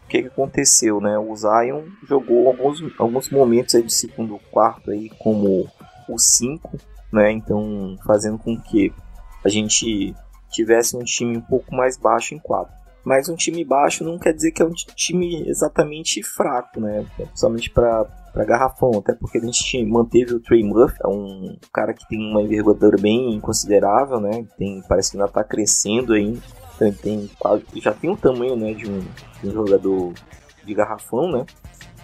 o 0.04 0.08
que, 0.08 0.22
que 0.22 0.28
aconteceu, 0.28 1.00
né? 1.00 1.18
O 1.18 1.34
Zion 1.34 1.84
jogou 2.06 2.46
alguns, 2.46 2.82
alguns 2.98 3.30
momentos 3.30 3.74
aí 3.74 3.82
do 3.82 3.90
segundo 3.90 4.38
quarto 4.50 4.90
aí 4.90 5.10
como 5.18 5.68
o 6.08 6.18
5, 6.18 6.78
né? 7.12 7.32
Então 7.32 7.96
fazendo 8.06 8.38
com 8.38 8.56
que 8.60 8.92
a 9.42 9.48
gente 9.48 10.14
tivesse 10.50 10.96
um 10.96 11.02
time 11.02 11.36
um 11.36 11.40
pouco 11.40 11.74
mais 11.74 11.96
baixo 11.96 12.34
em 12.34 12.38
quadro. 12.38 12.72
Mas 13.04 13.28
um 13.28 13.34
time 13.34 13.64
baixo 13.64 14.04
não 14.04 14.18
quer 14.18 14.32
dizer 14.32 14.52
que 14.52 14.62
é 14.62 14.64
um 14.64 14.72
time 14.72 15.48
exatamente 15.48 16.22
fraco, 16.22 16.80
né? 16.80 17.04
Principalmente 17.16 17.70
para 17.70 18.06
para 18.34 18.44
garrafão, 18.44 18.90
até 18.98 19.14
porque 19.14 19.38
a 19.38 19.40
gente 19.40 19.84
manteve 19.84 20.34
o 20.34 20.40
Trey 20.40 20.64
Murphy, 20.64 20.98
é 21.04 21.06
um 21.06 21.56
cara 21.72 21.94
que 21.94 22.06
tem 22.08 22.18
uma 22.18 22.42
envergadura 22.42 23.00
bem 23.00 23.38
considerável, 23.38 24.20
né? 24.20 24.44
Tem, 24.58 24.82
parece 24.88 25.12
que 25.12 25.16
ainda 25.16 25.28
está 25.28 25.44
crescendo 25.44 26.12
aí, 26.12 26.36
então 26.74 26.92
tem 26.92 27.30
já 27.76 27.92
tem 27.92 28.10
o 28.10 28.16
tamanho, 28.16 28.56
né, 28.56 28.74
de 28.74 28.90
um, 28.90 29.00
de 29.40 29.48
um 29.48 29.52
jogador 29.52 30.12
de 30.64 30.74
garrafão, 30.74 31.30
né? 31.30 31.46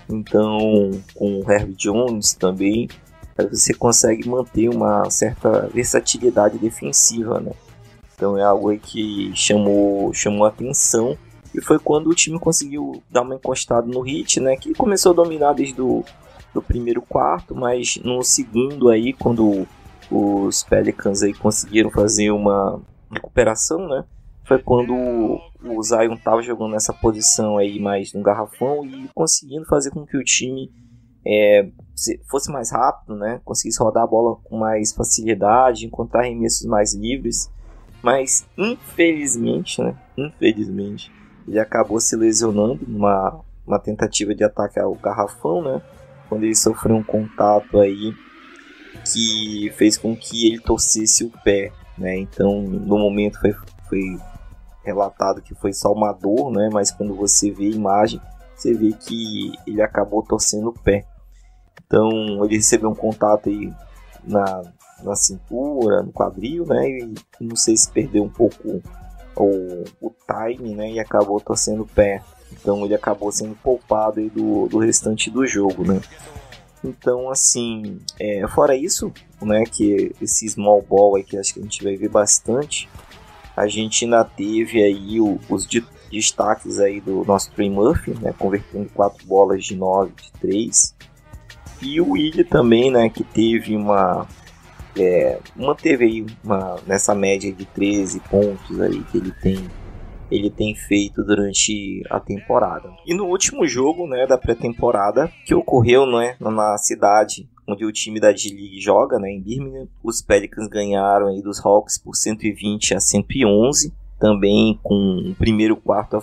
Então, 0.09 0.91
com 1.15 1.41
o 1.41 1.51
Herb 1.51 1.75
Jones 1.75 2.33
também, 2.33 2.89
você 3.51 3.75
consegue 3.75 4.29
manter 4.29 4.69
uma 4.69 5.11
certa 5.11 5.69
versatilidade 5.69 6.59
defensiva, 6.59 7.41
né? 7.41 7.53
Então 8.15 8.39
é 8.39 8.43
algo 8.43 8.69
aí 8.69 8.79
que 8.79 9.33
chamou, 9.35 10.13
chamou 10.15 10.45
atenção. 10.45 11.19
E 11.55 11.61
foi 11.61 11.79
quando 11.79 12.09
o 12.09 12.15
time 12.15 12.39
conseguiu 12.39 13.03
dar 13.11 13.23
uma 13.23 13.35
encostada 13.35 13.87
no 13.87 14.01
hit, 14.01 14.41
né? 14.41 14.57
Que 14.57 14.75
começou 14.75 15.13
a 15.13 15.15
dominar 15.15 15.53
desde 15.53 15.81
o 15.81 16.05
do 16.53 16.61
primeiro 16.61 17.01
quarto, 17.03 17.55
mas 17.55 17.99
no 18.05 18.23
segundo 18.23 18.89
aí, 18.89 19.13
quando 19.13 19.67
os 20.11 20.63
Pelicans 20.65 21.23
aí 21.23 21.33
conseguiram 21.33 21.91
fazer 21.91 22.31
uma 22.31 22.81
recuperação, 23.11 23.89
né? 23.89 24.05
Foi 24.45 24.59
quando 24.59 24.93
o 24.93 25.83
Zion 25.83 26.15
estava 26.15 26.43
jogando 26.43 26.73
nessa 26.73 26.93
posição 26.93 27.57
aí 27.57 27.79
mais 27.79 28.13
no 28.13 28.23
garrafão 28.23 28.85
e 28.85 29.09
conseguindo 29.15 29.65
fazer 29.67 29.91
com 29.91 30.05
que 30.05 30.17
o 30.17 30.25
time 30.25 30.73
é, 31.25 31.69
fosse 32.29 32.51
mais 32.51 32.73
rápido, 32.73 33.15
né? 33.15 33.41
Conseguisse 33.45 33.81
rodar 33.81 34.03
a 34.03 34.07
bola 34.07 34.37
com 34.43 34.59
mais 34.59 34.93
facilidade, 34.93 35.87
encontrar 35.87 36.23
arremessos 36.23 36.67
mais 36.67 36.95
livres. 36.95 37.49
Mas 38.03 38.45
infelizmente, 38.59 39.81
né? 39.81 39.95
Infelizmente, 40.19 41.13
ele 41.47 41.59
acabou 41.59 42.01
se 42.01 42.17
lesionando 42.17 42.81
numa 42.87 43.41
uma 43.67 43.79
tentativa 43.79 44.35
de 44.35 44.43
ataque 44.43 44.81
ao 44.81 44.95
garrafão, 44.95 45.63
né? 45.63 45.81
Quando 46.29 46.45
ele 46.45 46.55
sofreu 46.57 46.97
um 46.97 47.03
contato 47.03 47.79
aí 47.79 48.13
que 49.13 49.73
fez 49.77 49.97
com 49.97 50.17
que 50.17 50.49
ele 50.49 50.59
torcesse 50.59 51.25
o 51.25 51.31
pé, 51.45 51.73
né? 51.97 52.19
Então, 52.19 52.63
no 52.63 52.99
momento 52.99 53.39
foi, 53.41 53.55
foi 53.89 54.19
relatado 54.85 55.43
que 55.43 55.55
foi 55.55 55.73
só 55.73 55.93
uma 55.93 56.13
dor, 56.13 56.51
né? 56.51 56.69
Mas 56.73 56.91
quando 56.91 57.15
você 57.15 57.51
vê 57.51 57.67
a 57.67 57.71
imagem, 57.77 58.21
você 58.57 58.75
vê 58.75 58.93
que 58.93 59.53
ele 59.67 59.83
acabou 59.83 60.23
torcendo 60.23 60.71
o 60.71 60.79
pé. 60.81 61.05
Então, 61.87 62.45
ele 62.45 62.57
recebeu 62.57 62.91
um 62.91 62.95
contato 62.95 63.49
aí 63.49 63.73
na 64.25 64.63
na 65.03 65.15
cintura, 65.15 66.03
no 66.03 66.13
quadril, 66.13 66.67
né? 66.67 66.89
E 66.89 67.15
não 67.41 67.57
sei 67.57 67.77
se 67.77 67.91
perdeu 67.91 68.25
um 68.25 68.29
pouco 68.29 68.83
o, 69.37 69.85
o 70.01 70.13
time, 70.27 70.75
né? 70.75 70.91
E 70.93 71.01
acabou 71.01 71.41
torcendo 71.41 71.83
o 71.83 71.87
pé. 71.87 72.23
Então 72.53 72.85
ele 72.85 72.95
acabou 72.95 73.31
sendo 73.31 73.55
poupado 73.57 74.21
do, 74.31 74.67
do 74.67 74.79
restante 74.79 75.31
do 75.31 75.47
jogo, 75.47 75.87
né? 75.87 76.01
Então, 76.83 77.31
assim, 77.31 77.99
é, 78.19 78.47
fora 78.49 78.75
isso, 78.75 79.13
né, 79.41 79.65
que 79.65 80.15
esse 80.21 80.49
small 80.49 80.83
ball 80.83 81.17
aí 81.17 81.23
que 81.23 81.37
acho 81.37 81.53
que 81.53 81.61
a 81.61 81.63
gente 81.63 81.85
vai 81.85 81.95
ver 81.95 82.09
bastante, 82.09 82.89
a 83.55 83.67
gente 83.67 84.05
ainda 84.05 84.25
teve 84.25 84.83
aí 84.83 85.21
o, 85.21 85.39
os 85.49 85.69
destaques 86.11 86.79
aí 86.79 87.01
do 87.01 87.23
nosso 87.25 87.51
Trey 87.53 87.69
Murphy, 87.69 88.15
né, 88.21 88.35
convertendo 88.39 88.89
quatro 88.95 89.27
bolas 89.27 89.65
de 89.65 89.77
9 89.77 90.13
de 90.13 90.33
3. 90.41 90.97
E 91.83 92.01
o 92.01 92.13
Willi 92.13 92.45
também, 92.45 92.91
né, 92.91 93.11
que 93.11 93.25
teve 93.25 93.77
uma 93.77 94.27
é, 94.97 95.39
manteve 95.57 96.05
aí 96.05 96.27
uma, 96.45 96.77
nessa 96.87 97.15
média 97.15 97.53
de 97.53 97.65
13 97.65 98.21
pontos 98.21 98.81
aí 98.81 99.03
que 99.05 99.19
ele 99.19 99.33
tem 99.33 99.69
ele 100.31 100.49
tem 100.49 100.75
feito 100.77 101.25
durante 101.25 102.03
a 102.09 102.21
temporada. 102.21 102.89
E 103.05 103.13
no 103.13 103.25
último 103.25 103.67
jogo, 103.67 104.07
né, 104.07 104.29
da 104.29 104.39
pré-temporada, 104.39 105.29
que 105.45 105.53
ocorreu, 105.53 106.07
né, 106.07 106.37
na 106.39 106.79
cidade 106.79 107.49
onde 107.67 107.85
o 107.85 107.93
time 107.93 108.19
da 108.19 108.33
G-League 108.33 108.81
joga, 108.81 109.19
né, 109.19 109.31
em 109.31 109.41
Birmingham, 109.41 109.89
os 110.03 110.21
Pelicans 110.23 110.69
ganharam 110.69 111.29
aí 111.29 111.43
dos 111.43 111.65
Hawks 111.65 111.99
por 111.99 112.15
120 112.15 112.95
a 112.95 113.01
111, 113.01 113.93
também 114.19 114.79
com 114.83 115.31
o 115.31 115.35
primeiro 115.35 115.77
quarto 115.77 116.19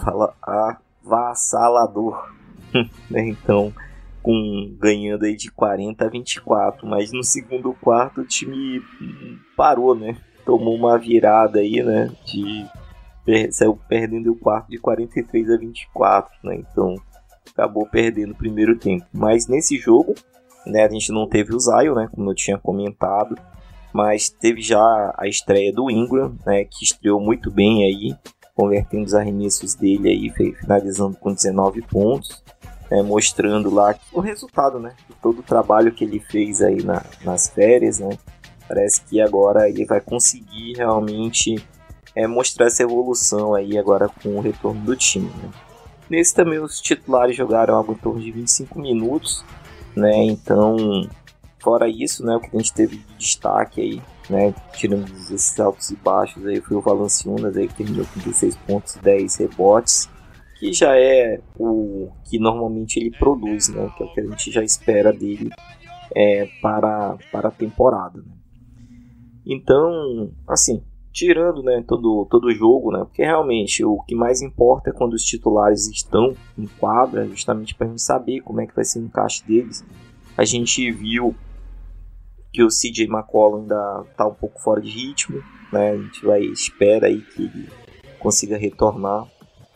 avassalador, 1.03 2.33
né, 3.09 3.27
então 3.29 3.73
com 4.21 4.75
ganhando 4.79 5.25
aí 5.25 5.35
de 5.35 5.51
40 5.51 6.05
a 6.05 6.09
24, 6.09 6.87
mas 6.87 7.11
no 7.11 7.23
segundo 7.23 7.73
quarto 7.73 8.21
o 8.21 8.25
time 8.25 8.81
parou, 9.55 9.95
né? 9.95 10.17
Tomou 10.45 10.75
uma 10.75 10.97
virada 10.97 11.59
aí, 11.59 11.81
né? 11.83 12.11
De 12.25 12.65
saiu 13.51 13.77
perdendo 13.89 14.31
o 14.31 14.35
quarto 14.35 14.69
de 14.69 14.77
43 14.77 15.51
a 15.51 15.57
24, 15.57 16.33
né? 16.43 16.55
Então 16.55 16.95
acabou 17.51 17.85
perdendo 17.85 18.31
o 18.31 18.37
primeiro 18.37 18.77
tempo. 18.77 19.05
Mas 19.13 19.47
nesse 19.47 19.77
jogo, 19.77 20.13
né, 20.65 20.83
a 20.83 20.89
gente 20.89 21.11
não 21.11 21.27
teve 21.27 21.55
o 21.55 21.59
Zion, 21.59 21.95
né, 21.95 22.07
como 22.13 22.29
eu 22.29 22.35
tinha 22.35 22.57
comentado, 22.57 23.35
mas 23.93 24.29
teve 24.29 24.61
já 24.61 25.13
a 25.17 25.27
estreia 25.27 25.73
do 25.73 25.89
Ingram, 25.89 26.35
né, 26.45 26.65
que 26.65 26.83
estreou 26.83 27.19
muito 27.19 27.49
bem 27.49 27.83
aí, 27.83 28.15
convertendo 28.53 29.05
os 29.05 29.13
arremessos 29.13 29.75
dele 29.75 30.09
aí, 30.09 30.53
finalizando 30.55 31.17
com 31.17 31.33
19 31.33 31.81
pontos 31.83 32.43
é, 32.89 33.01
mostrando 33.01 33.73
lá 33.73 33.95
o 34.13 34.19
resultado, 34.19 34.79
né? 34.79 34.93
De 35.09 35.15
todo 35.15 35.39
o 35.39 35.43
trabalho 35.43 35.91
que 35.91 36.03
ele 36.03 36.19
fez 36.19 36.61
aí 36.61 36.83
na, 36.83 37.03
nas 37.23 37.49
férias, 37.49 37.99
né? 37.99 38.17
Parece 38.67 39.01
que 39.01 39.21
agora 39.21 39.69
ele 39.69 39.85
vai 39.85 40.01
conseguir 40.01 40.73
realmente 40.75 41.55
é, 42.15 42.27
mostrar 42.27 42.67
essa 42.67 42.83
evolução 42.83 43.53
aí 43.53 43.77
agora 43.77 44.09
com 44.09 44.35
o 44.37 44.41
retorno 44.41 44.81
do 44.81 44.95
time. 44.95 45.29
Né? 45.29 45.49
Nesse 46.09 46.33
também 46.33 46.59
os 46.59 46.81
titulares 46.81 47.35
jogaram 47.35 47.75
algo 47.75 47.93
em 47.93 47.97
torno 47.97 48.19
de 48.19 48.31
25 48.31 48.79
minutos, 48.79 49.43
né? 49.95 50.23
Então, 50.23 51.07
fora 51.59 51.87
isso, 51.87 52.25
né, 52.25 52.35
o 52.35 52.39
que 52.39 52.49
a 52.53 52.57
gente 52.59 52.73
teve 52.73 52.97
de 52.97 53.17
destaque 53.17 53.81
aí, 53.81 54.01
né, 54.29 54.53
tirando 54.73 55.09
esses 55.33 55.59
altos 55.59 55.89
e 55.89 55.95
baixos 55.95 56.45
aí, 56.45 56.61
foi 56.61 56.77
o 56.77 56.81
Valanciunas 56.81 57.57
aí 57.57 57.67
que 57.67 57.75
terminou 57.75 58.05
com 58.13 58.19
16 58.19 58.55
pontos, 58.67 58.95
10 58.95 59.35
rebotes 59.35 60.09
que 60.59 60.73
já 60.73 60.97
é 60.97 61.39
o 61.57 62.09
que 62.25 62.39
normalmente 62.39 62.99
ele 62.99 63.11
produz, 63.11 63.69
né? 63.69 63.91
Que 63.95 64.03
é 64.03 64.05
o 64.05 64.13
que 64.13 64.19
a 64.21 64.23
gente 64.25 64.51
já 64.51 64.63
espera 64.63 65.13
dele 65.13 65.49
é, 66.15 66.47
para, 66.61 67.17
para 67.31 67.49
a 67.49 67.51
temporada. 67.51 68.17
Né? 68.17 68.33
Então, 69.45 70.31
assim, 70.47 70.83
tirando 71.11 71.63
né, 71.63 71.83
todo, 71.87 72.27
todo 72.29 72.47
o 72.47 72.53
jogo, 72.53 72.91
né? 72.91 72.99
Porque 72.99 73.23
realmente 73.23 73.83
o 73.85 74.01
que 74.01 74.15
mais 74.15 74.41
importa 74.41 74.89
é 74.89 74.93
quando 74.93 75.13
os 75.13 75.23
titulares 75.23 75.87
estão 75.87 76.35
em 76.57 76.65
quadra, 76.79 77.27
justamente 77.27 77.75
para 77.75 77.87
a 77.87 77.89
gente 77.89 78.01
saber 78.01 78.41
como 78.41 78.61
é 78.61 78.67
que 78.67 78.75
vai 78.75 78.83
ser 78.83 78.99
o 78.99 79.05
encaixe 79.05 79.45
deles. 79.45 79.85
A 80.35 80.43
gente 80.43 80.91
viu 80.91 81.35
que 82.51 82.63
o 82.63 82.67
CJ 82.67 83.05
McCollum 83.05 83.61
ainda 83.61 84.05
está 84.09 84.27
um 84.27 84.33
pouco 84.33 84.59
fora 84.61 84.81
de 84.81 84.89
ritmo, 84.89 85.43
né? 85.71 85.91
A 85.91 85.97
gente 85.97 86.25
vai 86.25 86.41
espera 86.41 87.07
aí 87.07 87.21
que 87.21 87.43
ele 87.43 87.69
consiga 88.19 88.57
retornar 88.57 89.27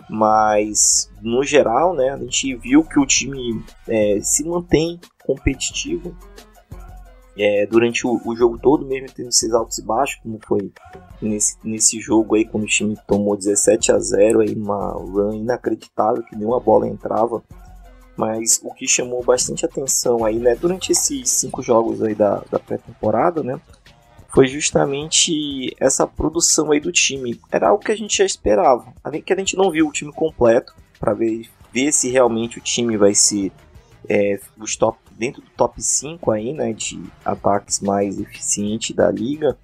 mas 0.09 1.09
no 1.21 1.43
geral, 1.43 1.93
né, 1.95 2.09
a 2.09 2.17
gente 2.17 2.55
viu 2.55 2.83
que 2.83 2.99
o 2.99 3.05
time 3.05 3.63
é, 3.87 4.19
se 4.21 4.43
mantém 4.43 4.99
competitivo 5.23 6.15
é, 7.37 7.65
durante 7.65 8.05
o, 8.05 8.19
o, 8.25 8.35
jogo 8.35 8.57
todo, 8.57 8.85
mesmo 8.85 9.07
tendo 9.15 9.29
esses 9.29 9.53
altos 9.53 9.77
e 9.77 9.81
baixos, 9.81 10.19
como 10.21 10.39
foi 10.45 10.71
nesse, 11.21 11.57
nesse 11.63 11.99
jogo 11.99 12.35
aí, 12.35 12.45
quando 12.45 12.63
o 12.63 12.67
time 12.67 12.97
tomou 13.07 13.37
17 13.37 13.91
a 13.91 13.99
0 13.99 14.41
aí 14.41 14.53
uma 14.53 14.91
run 14.91 15.33
inacreditável, 15.33 16.23
que 16.23 16.35
nenhuma 16.35 16.59
bola 16.59 16.87
entrava. 16.87 17.41
Mas 18.17 18.59
o 18.63 18.73
que 18.73 18.87
chamou 18.87 19.23
bastante 19.23 19.65
atenção 19.65 20.25
aí, 20.25 20.37
né, 20.37 20.55
durante 20.55 20.91
esses 20.91 21.29
cinco 21.29 21.61
jogos 21.61 22.03
aí 22.03 22.13
da, 22.13 22.43
da 22.51 22.59
pré-temporada, 22.59 23.41
né, 23.41 23.59
foi 24.33 24.47
justamente 24.47 25.75
essa 25.79 26.07
produção 26.07 26.71
aí 26.71 26.79
do 26.79 26.91
time. 26.91 27.39
Era 27.51 27.69
algo 27.69 27.83
que 27.83 27.91
a 27.91 27.97
gente 27.97 28.17
já 28.17 28.25
esperava. 28.25 28.93
Além 29.03 29.21
que 29.21 29.33
a 29.33 29.37
gente 29.37 29.57
não 29.57 29.69
viu 29.69 29.87
o 29.87 29.91
time 29.91 30.11
completo 30.11 30.73
para 30.99 31.13
ver, 31.13 31.49
ver 31.71 31.91
se 31.91 32.09
realmente 32.09 32.57
o 32.57 32.61
time 32.61 32.97
vai 32.97 33.13
ser 33.13 33.51
é, 34.09 34.39
os 34.57 34.75
top, 34.75 34.97
dentro 35.11 35.41
do 35.41 35.49
top 35.49 35.81
5 35.81 36.31
aí, 36.31 36.53
né, 36.53 36.73
de 36.73 37.01
ataques 37.25 37.81
mais 37.81 38.19
eficiente 38.19 38.93
da 38.93 39.11
liga. 39.11 39.57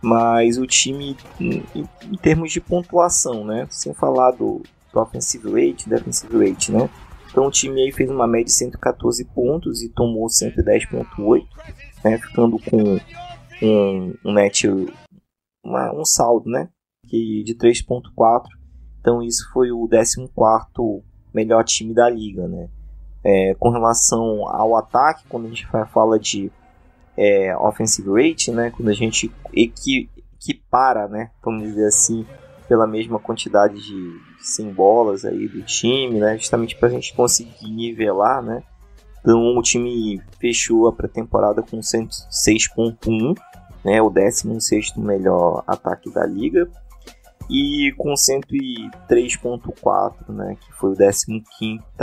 Mas 0.00 0.58
o 0.58 0.66
time, 0.66 1.16
em, 1.40 1.62
em 1.74 2.16
termos 2.20 2.52
de 2.52 2.60
pontuação, 2.60 3.44
né, 3.44 3.68
sem 3.70 3.94
falar 3.94 4.32
do, 4.32 4.62
do 4.92 5.00
offensive 5.00 5.48
rate, 5.48 5.88
defensive 5.88 6.44
rate, 6.44 6.72
né, 6.72 6.90
então 7.30 7.46
o 7.46 7.50
time 7.52 7.80
aí 7.82 7.92
fez 7.92 8.10
uma 8.10 8.26
média 8.26 8.46
de 8.46 8.52
114 8.52 9.24
pontos 9.26 9.80
e 9.80 9.88
tomou 9.88 10.26
110.8, 10.26 11.46
né, 12.04 12.18
ficando 12.18 12.58
com 12.58 12.98
um, 13.62 14.14
um 14.24 14.32
net, 14.32 14.68
uma, 15.64 15.92
um 15.92 16.04
saldo, 16.04 16.50
né? 16.50 16.68
Que, 17.06 17.42
de 17.44 17.54
3.4. 17.54 18.44
Então 19.00 19.22
isso 19.22 19.50
foi 19.52 19.70
o 19.72 19.88
14 19.88 21.02
melhor 21.32 21.64
time 21.64 21.94
da 21.94 22.08
liga, 22.08 22.46
né? 22.46 22.68
É, 23.24 23.54
com 23.58 23.70
relação 23.70 24.48
ao 24.48 24.76
ataque, 24.76 25.24
quando 25.28 25.46
a 25.46 25.48
gente 25.48 25.66
fala 25.92 26.18
de 26.18 26.50
é, 27.16 27.56
offensive 27.56 28.08
rate, 28.10 28.50
né? 28.50 28.70
Quando 28.70 28.88
a 28.88 28.94
gente 28.94 29.32
equi, 29.52 30.10
equipara, 30.34 31.08
né? 31.08 31.30
Vamos 31.42 31.62
dizer 31.68 31.86
assim, 31.86 32.26
pela 32.68 32.86
mesma 32.86 33.18
quantidade 33.18 33.74
de, 33.74 34.36
de 34.38 34.46
100 34.46 34.72
bolas 34.72 35.24
aí 35.24 35.48
do 35.48 35.62
time, 35.62 36.18
né? 36.18 36.36
Justamente 36.36 36.76
para 36.76 36.88
a 36.88 36.92
gente 36.92 37.14
conseguir 37.14 37.70
nivelar, 37.70 38.42
né? 38.42 38.62
Então 39.22 39.56
o 39.56 39.62
time 39.62 40.20
fechou 40.38 40.88
a 40.88 40.92
pré-temporada 40.92 41.62
com 41.62 41.78
106.1 41.78 43.34
né, 43.84 44.00
o 44.00 44.08
16 44.10 44.94
melhor 44.96 45.64
ataque 45.66 46.08
da 46.10 46.24
liga, 46.24 46.68
e 47.50 47.92
com 47.98 48.14
103.4, 48.14 50.28
né, 50.28 50.56
que 50.60 50.72
foi 50.72 50.92
o 50.92 50.96
15 50.96 51.42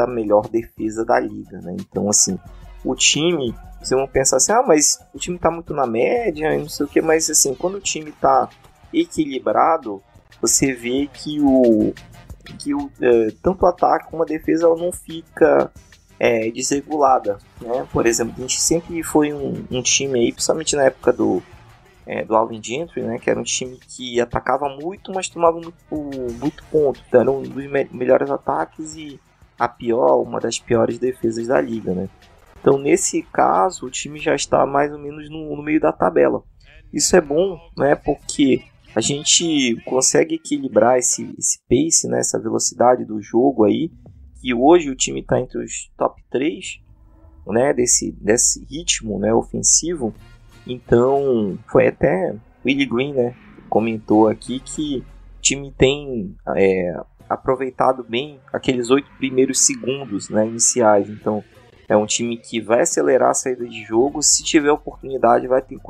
melhor 0.10 0.48
defesa 0.48 1.06
da 1.06 1.18
liga, 1.20 1.60
né? 1.62 1.76
Então 1.80 2.10
assim, 2.10 2.38
o 2.84 2.94
time, 2.94 3.56
vocês 3.82 3.98
vão 3.98 4.08
pensar 4.08 4.36
assim: 4.38 4.52
"Ah, 4.52 4.62
mas 4.62 5.00
o 5.14 5.18
time 5.18 5.40
tá 5.40 5.50
muito 5.50 5.74
na 5.74 5.88
média, 5.88 6.56
não 6.58 6.70
sei 6.70 6.86
o 6.86 6.90
que", 6.90 7.02
mas 7.02 7.30
assim, 7.30 7.56
quando 7.56 7.76
o 7.76 7.82
time 7.82 8.12
tá 8.12 8.50
equilibrado, 8.94 10.04
você 10.42 10.74
vê 10.74 11.10
que 11.12 11.40
o 11.42 11.94
que 12.58 12.74
o, 12.74 12.90
é, 13.00 13.32
tanto 13.44 13.64
o 13.64 13.68
ataque 13.68 14.10
como 14.10 14.24
a 14.24 14.26
defesa 14.26 14.66
ela 14.66 14.76
não 14.76 14.92
fica 14.92 15.72
é, 16.20 16.52
desregulada, 16.52 17.38
né? 17.62 17.88
Por 17.92 18.06
exemplo, 18.06 18.34
a 18.38 18.42
gente 18.42 18.60
sempre 18.60 19.02
foi 19.04 19.34
um, 19.34 19.66
um 19.72 19.82
time 19.82 20.20
aí, 20.20 20.34
principalmente 20.34 20.76
na 20.76 20.84
época 20.84 21.14
do 21.14 21.42
é, 22.10 22.26
do 22.26 22.36
Alvin 22.36 22.62
Gentry, 22.62 23.04
né, 23.04 23.20
que 23.20 23.30
era 23.30 23.40
um 23.40 23.44
time 23.44 23.78
que 23.88 24.20
atacava 24.20 24.68
muito, 24.68 25.14
mas 25.14 25.30
tomava 25.30 25.62
muito, 25.62 25.78
muito 26.40 26.64
ponto. 26.72 27.00
Então, 27.08 27.22
era 27.22 27.32
um 27.32 27.44
dos 27.44 27.54
me 27.54 27.88
melhores 27.92 28.32
ataques 28.32 28.96
e 28.96 29.20
a 29.60 29.68
pior, 29.68 30.20
uma 30.20 30.40
das 30.40 30.58
piores 30.58 30.98
defesas 30.98 31.46
da 31.46 31.62
liga. 31.62 31.94
Né? 31.94 32.10
Então, 32.60 32.80
nesse 32.80 33.22
caso, 33.22 33.86
o 33.86 33.92
time 33.92 34.18
já 34.18 34.34
está 34.34 34.66
mais 34.66 34.92
ou 34.92 34.98
menos 34.98 35.30
no, 35.30 35.56
no 35.56 35.62
meio 35.62 35.80
da 35.80 35.92
tabela. 35.92 36.44
Isso 36.92 37.16
é 37.16 37.22
bom, 37.22 37.60
né, 37.78 37.94
porque 37.94 38.64
a 38.96 39.02
gente 39.02 39.80
consegue 39.86 40.34
equilibrar 40.34 40.98
esse, 40.98 41.36
esse 41.38 41.60
pace, 41.70 42.08
né, 42.08 42.22
essa 42.22 42.40
velocidade 42.40 43.06
do 43.06 43.22
jogo 43.22 43.66
aí, 43.66 43.92
e 44.44 44.54
hoje 44.54 44.90
o 44.90 44.96
time 44.96 45.22
está 45.22 45.40
entre 45.40 45.64
os 45.64 45.92
top 45.98 46.22
3 46.30 46.82
né, 47.48 47.74
desse, 47.74 48.12
desse 48.12 48.64
ritmo 48.66 49.20
né, 49.20 49.34
ofensivo, 49.34 50.14
então, 50.70 51.58
foi 51.68 51.88
até 51.88 52.36
Willie 52.64 52.86
Green, 52.86 53.14
né? 53.14 53.36
Comentou 53.68 54.28
aqui 54.28 54.60
que 54.60 55.04
o 55.38 55.42
time 55.42 55.72
tem 55.72 56.36
é, 56.56 57.00
aproveitado 57.28 58.04
bem 58.04 58.40
aqueles 58.54 58.92
oito 58.92 59.10
primeiros 59.18 59.66
segundos 59.66 60.30
né, 60.30 60.48
iniciais. 60.48 61.10
Então, 61.10 61.44
É 61.88 61.98
um 61.98 62.06
time 62.06 62.38
que 62.38 62.62
vai 62.62 62.82
acelerar 62.82 63.32
a 63.32 63.34
saída 63.34 63.68
de 63.68 63.84
jogo, 63.84 64.22
se 64.22 64.44
tiver 64.44 64.72
oportunidade 64.72 65.48
vai 65.48 65.60
ter 65.60 65.76
que 65.76 65.82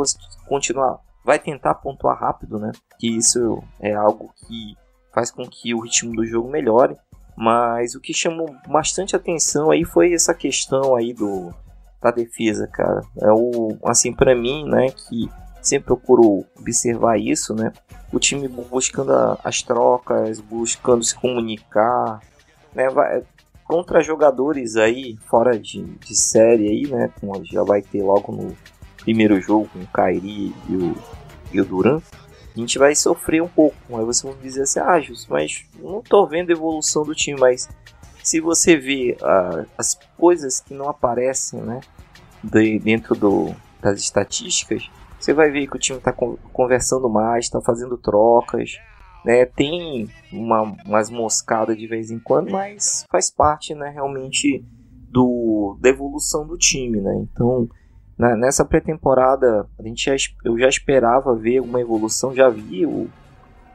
continuar, 0.48 0.98
vai 1.26 1.38
tentar 1.38 1.76
pontuar 1.76 2.18
rápido, 2.18 2.58
né? 2.58 2.72
Que 2.98 3.18
isso 3.18 3.62
é 3.82 3.94
algo 3.94 4.34
que 4.38 4.78
faz 5.14 5.30
com 5.30 5.46
que 5.46 5.76
o 5.76 5.82
ritmo 5.82 6.16
do 6.16 6.26
jogo 6.26 6.50
melhore. 6.50 6.96
Mas 7.40 7.96
o 7.96 8.02
que 8.02 8.14
chamou 8.14 8.54
bastante 8.68 9.16
atenção 9.16 9.72
aí 9.72 9.86
foi 9.86 10.14
essa 10.14 10.34
questão 10.34 10.94
aí 10.94 11.14
do 11.14 11.54
da 12.02 12.12
defesa, 12.12 12.68
cara. 12.68 13.02
É 13.22 13.32
o 13.32 13.78
assim 13.86 14.14
para 14.14 14.36
mim, 14.36 14.66
né, 14.66 14.90
que 14.90 15.30
sempre 15.62 15.88
procuro 15.88 16.46
observar 16.60 17.18
isso, 17.18 17.54
né? 17.54 17.72
O 18.12 18.20
time 18.20 18.46
buscando 18.50 19.14
as 19.42 19.62
trocas, 19.62 20.42
buscando 20.42 21.02
se 21.02 21.16
comunicar, 21.16 22.20
né? 22.76 22.90
Vai, 22.90 23.24
contra 23.64 24.02
jogadores 24.02 24.76
aí 24.76 25.18
fora 25.30 25.58
de, 25.58 25.82
de 25.82 26.18
série 26.18 26.68
aí, 26.68 26.88
né? 26.88 27.10
Como 27.22 27.42
já 27.46 27.64
vai 27.64 27.82
ter 27.82 28.04
logo 28.04 28.34
no 28.34 28.58
primeiro 28.98 29.40
jogo 29.40 29.70
com 29.72 29.80
o 29.80 29.88
Kairi 29.88 30.54
e 30.68 30.76
o, 30.76 30.96
e 31.54 31.62
o 31.62 31.66
Duran 31.66 32.02
a 32.56 32.60
gente 32.60 32.78
vai 32.78 32.96
sofrer 32.96 33.42
um 33.42 33.48
pouco. 33.48 33.76
Aí 33.90 34.06
você 34.06 34.28
vai 34.28 34.36
dizer 34.42 34.64
assim, 34.64 34.80
ah, 34.80 35.00
Justo, 35.00 35.32
mas 35.32 35.66
não 35.80 36.02
tô 36.02 36.26
vendo 36.26 36.50
a 36.50 36.54
evolução 36.54 37.04
do 37.04 37.16
time, 37.16 37.40
mas 37.40 37.70
se 38.24 38.40
você 38.40 38.78
vê 38.78 39.18
uh, 39.22 39.66
as 39.78 39.98
coisas 40.18 40.60
que 40.60 40.74
não 40.74 40.90
aparecem, 40.90 41.62
né, 41.62 41.82
de, 42.44 42.80
dentro 42.80 43.16
do, 43.16 43.56
das 43.82 44.00
estatísticas, 44.00 44.90
você 45.20 45.34
vai 45.34 45.50
ver 45.50 45.68
que 45.68 45.76
o 45.76 45.80
time 45.80 45.98
está 45.98 46.14
conversando 46.14 47.10
mais, 47.10 47.46
está 47.46 47.62
fazendo 47.62 47.98
trocas, 47.98 48.78
né, 49.26 49.46
tem 49.46 50.10
uma, 50.32 50.62
umas 50.86 51.10
moscadas 51.10 51.78
de 51.78 51.88
vez 51.88 52.10
em 52.12 52.20
quando, 52.20 52.52
mas 52.52 53.04
faz 53.12 53.30
parte, 53.30 53.74
né, 53.76 53.90
realmente 53.90 54.64
do, 55.10 55.78
da 55.82 55.90
evolução 55.90 56.48
do 56.48 56.58
time, 56.58 57.02
né, 57.02 57.26
então 57.32 57.68
na, 58.20 58.36
nessa 58.36 58.66
pré-temporada, 58.66 59.66
a 59.80 59.82
gente 59.82 60.12
eu 60.44 60.60
já 60.60 60.68
esperava 60.68 61.34
ver 61.34 61.62
uma 61.62 61.80
evolução, 61.80 62.36
já 62.36 62.50
vi 62.50 62.86
o 62.86 63.08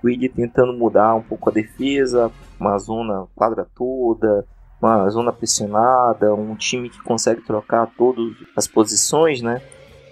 Willi 0.05 0.29
tentando 0.29 0.75
mudar 0.75 1.15
um 1.15 1.23
pouco 1.23 1.49
a 1.49 1.53
defesa, 1.53 2.31
uma 2.61 2.77
zona 2.77 3.27
quadra 3.35 3.67
toda, 3.75 4.47
uma 4.83 5.09
zona 5.09 5.33
pressionada, 5.33 6.35
um 6.35 6.55
time 6.55 6.91
que 6.91 7.03
consegue 7.03 7.41
trocar 7.41 7.91
todas 7.97 8.35
as 8.55 8.67
posições, 8.67 9.41
né? 9.41 9.63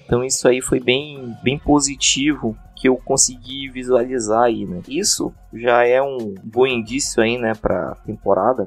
Então 0.07 0.25
isso 0.25 0.49
aí 0.49 0.63
foi 0.63 0.81
bem, 0.81 1.37
bem 1.43 1.59
positivo 1.59 2.57
que 2.75 2.89
eu 2.89 2.97
consegui 2.97 3.69
visualizar 3.69 4.45
aí, 4.45 4.65
né? 4.65 4.81
Isso 4.89 5.31
já 5.53 5.87
é 5.87 6.01
um 6.01 6.35
bom 6.43 6.67
indício 6.67 7.23
aí, 7.23 7.37
né, 7.37 7.53
para 7.55 7.97
temporada 8.07 8.67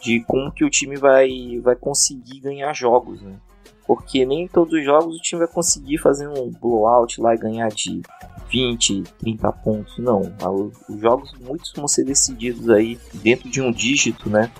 de 0.00 0.20
como 0.24 0.50
que 0.50 0.64
o 0.64 0.70
time 0.70 0.96
vai, 0.96 1.60
vai 1.62 1.76
conseguir 1.76 2.40
ganhar 2.40 2.72
jogos, 2.72 3.20
né? 3.20 3.34
Porque 3.86 4.24
nem 4.24 4.48
todos 4.48 4.72
os 4.72 4.84
jogos 4.84 5.16
o 5.16 5.20
time 5.20 5.40
vai 5.40 5.48
conseguir 5.48 5.98
fazer 5.98 6.28
um 6.28 6.50
blowout 6.50 7.20
lá 7.20 7.34
e 7.34 7.38
ganhar 7.38 7.68
de 7.68 8.00
20, 8.50 9.02
30 9.18 9.52
pontos. 9.52 9.98
Não, 9.98 10.22
os 10.88 11.00
jogos 11.00 11.32
muitos 11.40 11.72
vão 11.74 11.86
ser 11.86 12.04
decididos 12.04 12.70
aí 12.70 12.98
dentro 13.14 13.48
de 13.48 13.60
um 13.60 13.70
dígito, 13.70 14.30
né? 14.30 14.50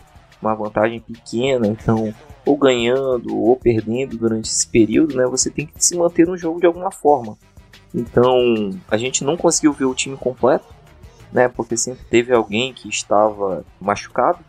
Uma 0.42 0.54
vantagem 0.54 1.00
pequena, 1.00 1.66
então 1.66 2.12
ou 2.44 2.58
ganhando 2.58 3.34
ou 3.34 3.56
perdendo 3.56 4.18
durante 4.18 4.50
esse 4.50 4.66
período, 4.66 5.16
né? 5.16 5.26
Você 5.26 5.50
tem 5.50 5.66
que 5.66 5.82
se 5.82 5.96
manter 5.96 6.26
no 6.26 6.36
jogo 6.36 6.60
de 6.60 6.66
alguma 6.66 6.90
forma. 6.90 7.38
Então 7.94 8.36
a 8.90 8.96
gente 8.98 9.24
não 9.24 9.36
conseguiu 9.36 9.72
ver 9.72 9.86
o 9.86 9.94
time 9.94 10.16
completo, 10.16 10.66
né? 11.32 11.48
Porque 11.48 11.76
sempre 11.76 12.04
teve 12.10 12.34
alguém 12.34 12.74
que 12.74 12.88
estava 12.88 13.64
machucado 13.80 14.40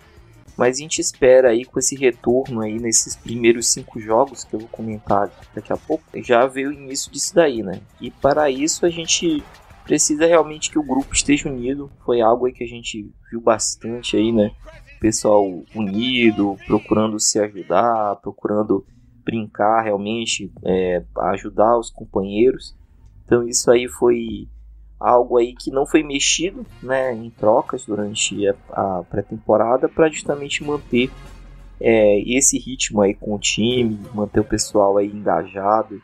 mas 0.58 0.78
a 0.78 0.82
gente 0.82 1.00
espera 1.00 1.50
aí 1.50 1.66
com 1.66 1.80
esse 1.80 1.96
retorno 1.96 2.62
aí 2.62 2.80
nesses 2.80 3.16
primeiros 3.16 3.72
cinco 3.72 4.00
jogos 4.00 4.44
que 4.44 4.54
eu 4.54 4.60
vou 4.60 4.70
comentar 4.70 5.30
daqui 5.54 5.74
a 5.74 5.78
pouco, 5.78 6.04
já 6.16 6.46
ver 6.46 6.68
o 6.68 6.74
início 6.74 7.12
disso 7.12 7.36
daí, 7.36 7.62
né? 7.62 7.82
E 8.00 8.10
para 8.10 8.50
isso 8.50 8.86
a 8.86 8.90
gente 8.90 9.44
precisa 9.84 10.26
realmente 10.26 10.72
que 10.72 10.80
o 10.80 10.84
grupo 10.84 11.14
esteja 11.14 11.50
unido. 11.50 11.92
Foi 12.04 12.22
algo 12.22 12.46
aí 12.46 12.54
que 12.54 12.64
a 12.64 12.68
gente 12.68 13.10
viu 13.30 13.40
bastante 13.40 14.18
aí, 14.18 14.32
né? 14.32 14.52
Pessoal 15.00 15.46
unido, 15.76 16.58
procurando 16.66 17.20
se 17.20 17.40
ajudar, 17.40 18.16
procurando 18.18 18.86
brincar 19.24 19.82
realmente, 19.82 20.52
é, 20.64 21.04
ajudar 21.32 21.78
os 21.78 21.90
companheiros. 21.90 22.76
Então 23.26 23.48
isso 23.48 23.70
aí 23.72 23.88
foi 23.88 24.48
algo 25.00 25.38
aí 25.38 25.54
que 25.54 25.72
não 25.72 25.86
foi 25.86 26.04
mexido 26.04 26.66
né, 26.82 27.14
em 27.14 27.30
trocas 27.30 27.86
durante 27.86 28.48
a, 28.48 28.54
a 28.72 29.04
pré-temporada 29.04 29.90
para 29.90 30.10
justamente 30.10 30.64
manter 30.64 31.12
é, 31.80 32.20
esse 32.22 32.58
ritmo 32.58 33.02
aí 33.02 33.14
com 33.14 33.36
o 33.36 33.40
time, 33.40 34.00
manter 34.14 34.40
o 34.40 34.46
pessoal 34.46 34.98
aí 34.98 35.08
engajado, 35.08 36.02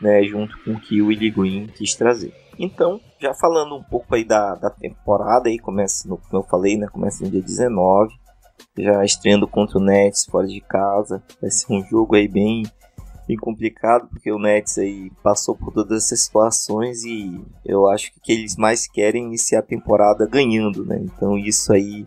né, 0.00 0.22
junto 0.24 0.56
com 0.64 0.72
o 0.72 0.80
que 0.80 1.02
o 1.02 1.08
Willie 1.08 1.30
Green 1.30 1.66
quis 1.66 1.94
trazer. 1.94 2.32
Então, 2.58 3.00
já 3.18 3.32
falando 3.34 3.74
um 3.74 3.82
pouco 3.82 4.14
aí 4.14 4.24
da, 4.24 4.54
da 4.54 4.70
temporada, 4.70 5.48
aí 5.48 5.58
começa, 5.58 6.08
no, 6.08 6.18
como 6.18 6.42
eu 6.42 6.48
falei, 6.48 6.76
né, 6.76 6.86
começa 6.88 7.24
no 7.24 7.30
dia 7.30 7.42
19, 7.42 8.14
já 8.78 9.04
estreando 9.04 9.46
contra 9.46 9.78
o 9.78 9.82
Nets 9.82 10.24
fora 10.24 10.46
de 10.46 10.60
casa, 10.60 11.22
vai 11.40 11.50
ser 11.50 11.72
um 11.72 11.84
jogo 11.84 12.16
aí 12.16 12.28
bem 12.28 12.62
bem 13.30 13.36
complicado, 13.36 14.08
porque 14.08 14.30
o 14.32 14.38
Nets 14.38 14.76
aí 14.76 15.10
passou 15.22 15.54
por 15.54 15.72
todas 15.72 16.04
essas 16.04 16.24
situações 16.24 17.04
e 17.04 17.40
eu 17.64 17.88
acho 17.88 18.10
que 18.20 18.32
eles 18.32 18.56
mais 18.56 18.88
querem 18.88 19.22
é 19.22 19.26
iniciar 19.26 19.60
a 19.60 19.62
temporada 19.62 20.26
ganhando, 20.26 20.84
né? 20.84 21.00
Então 21.00 21.38
isso 21.38 21.72
aí 21.72 22.04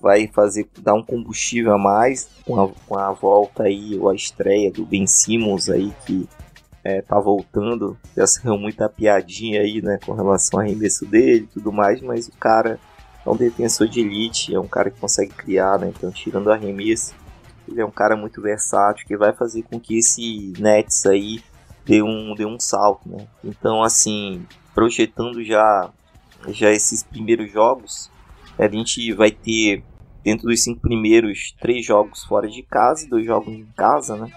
vai 0.00 0.28
fazer 0.28 0.68
dar 0.80 0.94
um 0.94 1.02
combustível 1.02 1.74
a 1.74 1.78
mais 1.78 2.28
com 2.46 2.60
a, 2.60 2.68
com 2.86 2.96
a 2.96 3.10
volta 3.10 3.64
aí, 3.64 3.98
ou 3.98 4.08
a 4.08 4.14
estreia 4.14 4.70
do 4.70 4.86
Ben 4.86 5.06
Simmons 5.06 5.68
aí, 5.68 5.92
que 6.06 6.28
é, 6.84 7.02
tá 7.02 7.18
voltando. 7.18 7.98
Já 8.16 8.26
saiu 8.26 8.56
muita 8.56 8.88
piadinha 8.88 9.62
aí, 9.62 9.82
né, 9.82 9.98
com 10.04 10.12
relação 10.12 10.60
ao 10.60 10.66
arremesso 10.66 11.04
dele 11.06 11.44
e 11.44 11.54
tudo 11.54 11.72
mais, 11.72 12.00
mas 12.00 12.28
o 12.28 12.32
cara 12.32 12.78
é 13.24 13.30
um 13.30 13.36
defensor 13.36 13.88
de 13.88 14.00
elite, 14.00 14.54
é 14.54 14.60
um 14.60 14.68
cara 14.68 14.90
que 14.90 15.00
consegue 15.00 15.32
criar, 15.32 15.78
né? 15.78 15.92
Então, 15.96 16.10
tirando 16.10 16.46
o 16.46 16.52
arremesso, 16.52 17.14
ele 17.68 17.80
é 17.80 17.84
um 17.84 17.90
cara 17.90 18.16
muito 18.16 18.40
versátil 18.40 19.06
que 19.06 19.16
vai 19.16 19.32
fazer 19.32 19.62
com 19.62 19.80
que 19.80 19.98
esse 19.98 20.52
Nets 20.58 21.06
aí 21.06 21.40
dê 21.84 22.02
um, 22.02 22.34
dê 22.34 22.44
um 22.44 22.58
salto, 22.58 23.08
né? 23.08 23.26
Então, 23.44 23.82
assim, 23.82 24.46
projetando 24.74 25.42
já, 25.44 25.90
já 26.48 26.70
esses 26.70 27.02
primeiros 27.02 27.50
jogos, 27.50 28.10
a 28.58 28.68
gente 28.68 29.12
vai 29.12 29.30
ter 29.30 29.84
dentro 30.22 30.46
dos 30.46 30.62
cinco 30.62 30.80
primeiros 30.80 31.54
três 31.60 31.84
jogos 31.84 32.22
fora 32.24 32.48
de 32.48 32.62
casa, 32.62 33.08
dois 33.08 33.26
jogos 33.26 33.52
em 33.52 33.66
casa, 33.76 34.16
né? 34.16 34.30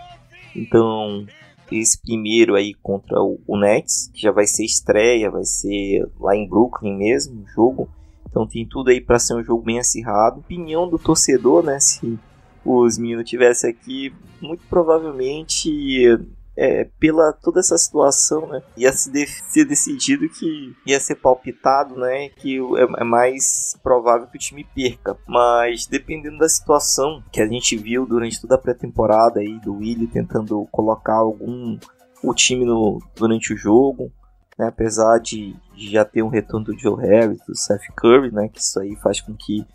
Então, 0.56 1.26
esse 1.72 2.02
primeiro 2.02 2.56
aí 2.56 2.74
contra 2.76 3.22
o, 3.22 3.40
o 3.48 3.58
Nets, 3.58 4.10
que 4.14 4.22
já 4.22 4.32
vai 4.32 4.48
ser 4.48 4.66
estreia, 4.66 5.30
vai 5.30 5.44
ser 5.44 6.08
lá 6.20 6.36
em 6.36 6.48
Brooklyn 6.48 6.96
mesmo, 6.96 7.44
o 7.44 7.48
jogo. 7.48 7.90
Então 8.30 8.48
tem 8.48 8.66
tudo 8.66 8.90
aí 8.90 9.00
para 9.00 9.20
ser 9.20 9.36
um 9.36 9.44
jogo 9.44 9.64
bem 9.64 9.80
acirrado. 9.80 10.40
Opinião 10.40 10.90
do 10.90 11.00
torcedor, 11.00 11.64
né? 11.64 11.80
Se 11.80 12.20
os 12.66 12.98
meninos 12.98 13.30
tivessem 13.30 13.70
aqui, 13.70 14.14
muito 14.42 14.64
provavelmente 14.68 16.18
é, 16.58 16.88
pela 17.00 17.34
toda 17.34 17.60
essa 17.60 17.78
situação, 17.78 18.48
né, 18.48 18.62
ia 18.78 18.92
se 18.92 19.12
de 19.12 19.28
ser 19.28 19.66
decidido 19.66 20.30
que 20.30 20.74
ia 20.86 21.00
ser 21.00 21.16
palpitado, 21.16 21.96
né, 21.96 22.30
que 22.30 22.58
é, 22.58 23.02
é, 23.02 23.04
mais 23.04 23.78
provável 23.84 24.28
que 24.28 24.38
o 24.38 24.40
time 24.40 24.66
perca. 24.76 25.18
Mas 25.28 25.86
dependendo 25.86 26.38
da 26.38 26.50
situação 26.50 27.24
que 27.32 27.42
a 27.42 27.48
gente 27.48 27.76
viu 27.78 28.06
durante 28.06 28.42
toda 28.42 28.56
a 28.56 28.60
pré-temporada 28.60 29.40
aí 29.40 29.60
do 29.60 29.76
Willi 29.76 30.08
tentando 30.08 30.66
colocar 30.72 31.18
algum 31.18 31.78
o 32.24 32.34
time 32.34 32.66
no, 32.66 33.00
durante 33.16 33.54
o 33.54 33.58
jogo, 33.58 34.12
né, 34.58 34.68
apesar 34.68 35.20
de, 35.20 35.56
já 35.76 36.06
ter 36.06 36.24
um 36.24 36.30
retorno 36.30 36.68
do 36.68 36.80
Joe 36.80 37.02
Harris, 37.02 37.40
do 37.46 37.56
Seth 37.56 37.88
Curry, 37.96 38.32
né, 38.32 38.48
que 38.48 38.60
isso 38.60 38.80
aí 38.80 38.96
faz 38.98 39.22
com 39.22 39.36
que 39.36 39.66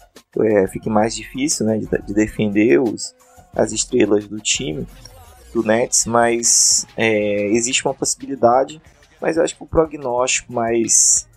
é, 0.41 0.67
fique 0.67 0.89
mais 0.89 1.15
difícil 1.15 1.67
né, 1.67 1.79
de, 1.79 1.87
de, 1.87 2.15
defender 2.15 2.81
os, 2.81 3.15
as 3.55 3.73
estrelas 3.73 4.27
do 4.27 4.39
time, 4.41 4.87
do 5.53 5.63
Nets, 5.63 6.07
mas 6.07 6.87
é, 6.97 7.47
existe 7.49 7.85
uma 7.85 7.95
possibilidade, 7.95 8.81
mas 9.21 9.37
eu 9.37 9.43
acho 9.43 9.57
que 9.57 9.63
o 9.63 9.67
prognóstico 9.67 10.53
mais 10.53 11.29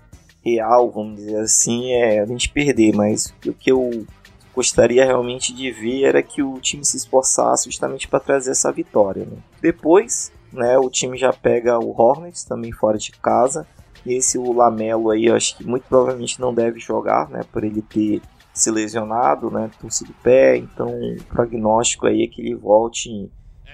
real, 0.43 0.91
vamos 0.91 1.17
dizer 1.17 1.37
assim, 1.37 1.91
é 1.93 2.19
a 2.19 2.25
gente 2.25 2.49
perder, 2.49 2.93
mas 2.93 3.33
o 3.45 3.53
que 3.53 3.71
eu 3.71 4.05
gostaria 4.53 5.05
realmente 5.05 5.53
de 5.53 5.71
ver 5.71 6.03
era 6.03 6.21
que 6.21 6.43
o 6.43 6.59
time 6.59 6.85
se 6.85 6.97
esforçasse 6.97 7.65
justamente 7.65 8.07
para 8.07 8.19
trazer 8.19 8.51
essa 8.51 8.71
vitória. 8.71 9.25
Né? 9.25 9.37
Depois, 9.61 10.31
né? 10.53 10.77
O 10.77 10.89
time 10.89 11.17
já 11.17 11.33
pega 11.33 11.79
o 11.79 11.89
Hornets 11.99 12.43
também 12.43 12.71
fora 12.71 12.97
de 12.97 13.11
casa. 13.11 13.67
E 14.05 14.13
esse 14.13 14.37
o 14.37 14.51
Lamelo 14.51 15.09
aí, 15.09 15.25
eu 15.25 15.35
acho 15.35 15.57
que 15.57 15.63
muito 15.63 15.85
provavelmente 15.87 16.39
não 16.39 16.53
deve 16.53 16.79
jogar, 16.79 17.29
né? 17.29 17.41
Por 17.51 17.63
ele 17.63 17.81
ter 17.81 18.21
se 18.53 18.69
lesionado, 18.69 19.49
né? 19.49 19.69
Torcido 19.79 20.13
pé. 20.21 20.57
Então, 20.57 20.89
o 20.89 21.23
prognóstico 21.23 22.07
aí 22.07 22.23
é 22.23 22.27
que 22.27 22.41
ele 22.41 22.55
volte 22.55 23.09
em, 23.09 23.31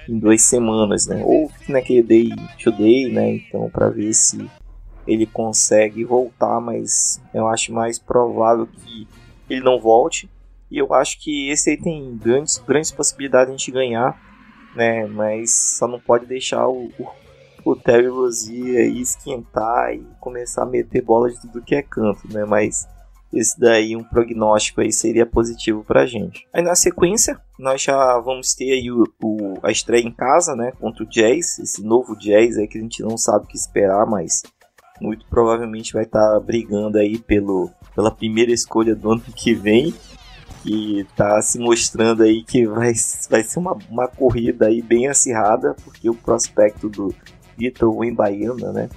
em 0.07 0.17
duas 0.17 0.41
semanas, 0.43 1.07
né? 1.07 1.23
Ou 1.25 1.51
naquele 1.67 2.03
day 2.03 2.29
to 2.63 2.71
day, 2.71 3.11
né? 3.11 3.35
Então, 3.35 3.69
para 3.69 3.89
ver 3.89 4.13
se 4.13 4.49
ele 5.07 5.25
consegue 5.25 6.03
voltar, 6.03 6.61
mas 6.61 7.19
eu 7.33 7.47
acho 7.47 7.73
mais 7.73 7.97
provável 7.97 8.67
que 8.67 9.07
ele 9.49 9.61
não 9.61 9.79
volte. 9.79 10.29
E 10.69 10.77
eu 10.77 10.93
acho 10.93 11.19
que 11.19 11.49
esse 11.49 11.71
aí 11.71 11.77
tem 11.77 12.15
grandes, 12.15 12.59
grandes 12.59 12.91
possibilidades 12.91 13.47
de 13.47 13.53
a 13.53 13.57
gente 13.57 13.71
ganhar 13.71 14.28
né? 14.79 15.05
Mas 15.05 15.77
só 15.77 15.87
não 15.87 15.99
pode 15.99 16.25
deixar 16.25 16.65
o, 16.69 16.89
o, 16.97 17.71
o 17.71 17.75
Terry 17.75 18.07
Rozier 18.07 18.89
esquentar 18.95 19.93
e 19.93 20.01
começar 20.21 20.63
a 20.63 20.65
meter 20.65 21.03
bola 21.03 21.29
de 21.29 21.39
tudo 21.41 21.61
que 21.61 21.75
é 21.75 21.81
canto, 21.81 22.21
né? 22.33 22.45
Mas 22.45 22.87
esse 23.33 23.59
daí, 23.59 23.95
um 23.95 24.03
prognóstico 24.03 24.79
aí 24.79 24.91
seria 24.91 25.25
positivo 25.25 25.83
pra 25.83 26.05
gente. 26.05 26.47
Aí 26.53 26.63
na 26.63 26.75
sequência, 26.75 27.39
nós 27.59 27.81
já 27.81 28.17
vamos 28.19 28.53
ter 28.55 28.71
aí 28.71 28.89
o, 28.89 29.03
o, 29.21 29.59
a 29.61 29.69
estreia 29.69 30.01
em 30.01 30.11
casa, 30.11 30.55
né? 30.55 30.71
Contra 30.79 31.03
o 31.03 31.07
Jazz, 31.07 31.59
esse 31.59 31.83
novo 31.83 32.15
Jazz 32.15 32.57
aí 32.57 32.67
que 32.67 32.77
a 32.77 32.81
gente 32.81 33.03
não 33.03 33.17
sabe 33.17 33.43
o 33.43 33.47
que 33.47 33.57
esperar, 33.57 34.05
mas 34.07 34.41
muito 35.01 35.25
provavelmente 35.27 35.93
vai 35.93 36.03
estar 36.03 36.33
tá 36.33 36.39
brigando 36.39 36.97
aí 36.97 37.19
pelo, 37.19 37.69
pela 37.93 38.09
primeira 38.09 38.51
escolha 38.51 38.95
do 38.95 39.11
ano 39.11 39.21
que 39.35 39.53
vem. 39.53 39.93
Que 40.61 41.07
tá 41.15 41.41
se 41.41 41.57
mostrando 41.57 42.23
aí 42.23 42.43
que 42.43 42.65
vai, 42.67 42.93
vai 43.29 43.43
ser 43.43 43.59
uma, 43.59 43.77
uma 43.89 44.07
corrida 44.07 44.67
aí 44.67 44.81
bem 44.81 45.07
acirrada, 45.07 45.75
porque 45.83 46.09
o 46.09 46.13
prospecto 46.13 46.89
do 46.89 47.13
Vitor 47.57 47.95
Wembaiana, 47.95 48.71
né? 48.71 48.89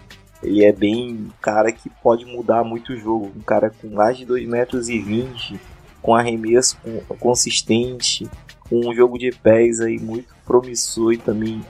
Ele 0.43 0.65
é 0.65 0.73
bem 0.73 1.13
um 1.13 1.31
cara 1.41 1.71
que 1.71 1.89
pode 1.89 2.25
mudar 2.25 2.65
muito 2.65 2.93
o 2.93 2.97
jogo. 2.97 3.31
Um 3.37 3.43
cara 3.43 3.71
com 3.71 3.89
mais 3.89 4.19
de 4.19 4.27
2,20 4.27 4.49
metros, 4.49 4.89
e 4.89 4.99
20, 4.99 5.61
com 6.01 6.15
arremesso 6.15 6.77
consistente, 7.21 8.29
com 8.69 8.89
um 8.89 8.95
jogo 8.95 9.19
de 9.19 9.31
pés 9.31 9.81
aí 9.81 10.01
muito 10.01 10.35
promissor 10.45 11.13
e 11.13 11.19
também 11.19 11.65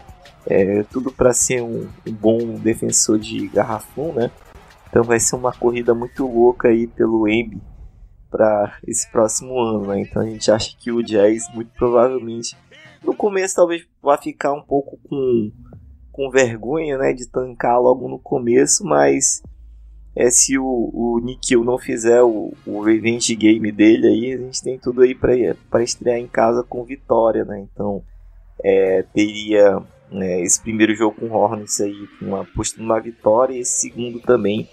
é, 0.46 0.83
tudo 0.85 1.12
para 1.12 1.33
ser 1.33 1.62
um, 1.62 1.87
um, 2.07 2.12
bom 2.12 2.38
defensor 2.55 3.18
de 3.18 3.46
garrafão, 3.48 4.12
né? 4.12 4.31
Então 4.88 5.02
vai 5.02 5.20
ser 5.20 5.37
uma 5.37 5.52
corrida 5.52 5.94
muito 5.94 6.26
louca 6.26 6.68
aí 6.68 6.87
pelo 6.87 7.28
Embi 7.28 7.61
para 8.33 8.79
esse 8.88 9.09
próximo 9.12 9.61
ano, 9.61 9.87
né? 9.88 10.01
Então 10.01 10.23
a 10.23 10.27
gente 10.27 10.51
acha 10.51 10.75
que 10.77 10.90
o 10.90 11.03
Jazz 11.03 11.45
muito 11.55 11.71
provavelmente 11.77 12.57
no 13.05 13.14
começo 13.14 13.57
talvez 13.57 13.87
vá 14.03 14.16
ficar 14.16 14.53
um 14.53 14.62
pouco 14.62 14.99
com 15.09 15.53
com 16.11 16.31
vergonha, 16.31 16.99
né, 16.99 17.14
de 17.14 17.27
tancar 17.27 17.81
logo 17.81 18.07
no 18.07 18.18
começo, 18.18 18.85
mas 18.85 19.42
é, 20.14 20.29
se 20.29 20.59
o, 20.59 20.90
o 20.92 21.21
Nikhil 21.25 21.64
não 21.64 21.79
fizer 21.79 22.23
o, 22.23 22.53
o 22.66 22.83
revenge 22.83 23.35
game 23.35 23.73
dele 23.73 24.07
aí, 24.09 24.35
a 24.35 24.37
gente 24.37 24.62
tem 24.62 24.79
tudo 24.79 25.01
aí 25.01 25.14
para 25.14 25.83
estrear 25.83 26.18
em 26.18 26.29
casa 26.29 26.62
com 26.62 26.85
vitória, 26.85 27.47
né? 27.47 27.61
Então 27.61 28.03
é, 28.62 29.03
teria 29.14 29.83
né, 30.11 30.42
esse 30.42 30.61
primeiro 30.61 30.95
jogo 30.95 31.16
com 31.18 31.27
o 31.27 31.33
Hornets 31.33 31.81
aí 31.81 32.07
uma 32.21 32.45
postura 32.45 32.83
numa 32.83 33.01
vitória 33.01 33.55
e 33.55 33.61
esse 33.61 33.81
segundo 33.81 34.21
também 34.21 34.68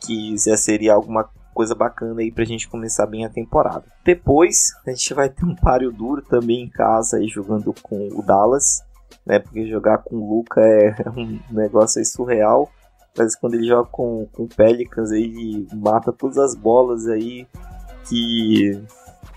que 0.00 0.34
já 0.38 0.56
seria 0.56 0.94
alguma 0.94 1.28
coisa 1.58 1.74
bacana 1.74 2.20
aí 2.20 2.30
pra 2.30 2.44
gente 2.44 2.68
começar 2.68 3.04
bem 3.06 3.24
a 3.24 3.28
temporada. 3.28 3.84
Depois 4.04 4.56
a 4.86 4.90
gente 4.90 5.12
vai 5.12 5.28
ter 5.28 5.44
um 5.44 5.56
páreo 5.56 5.90
duro 5.90 6.22
também 6.22 6.62
em 6.62 6.68
casa 6.68 7.16
aí 7.16 7.26
jogando 7.26 7.74
com 7.82 8.08
o 8.12 8.22
Dallas 8.22 8.86
né? 9.28 9.38
Porque 9.38 9.68
jogar 9.68 9.98
com 9.98 10.16
o 10.16 10.36
Luca 10.36 10.60
é 10.64 10.94
um 11.14 11.38
negócio 11.50 12.04
surreal. 12.04 12.70
Mas 13.16 13.36
quando 13.36 13.54
ele 13.54 13.66
joga 13.66 13.88
com, 13.90 14.26
com 14.32 14.44
o 14.44 14.48
Pelicans, 14.48 15.10
ele 15.10 15.66
mata 15.74 16.12
todas 16.12 16.38
as 16.38 16.54
bolas 16.54 17.06
aí 17.08 17.46
que 18.08 18.80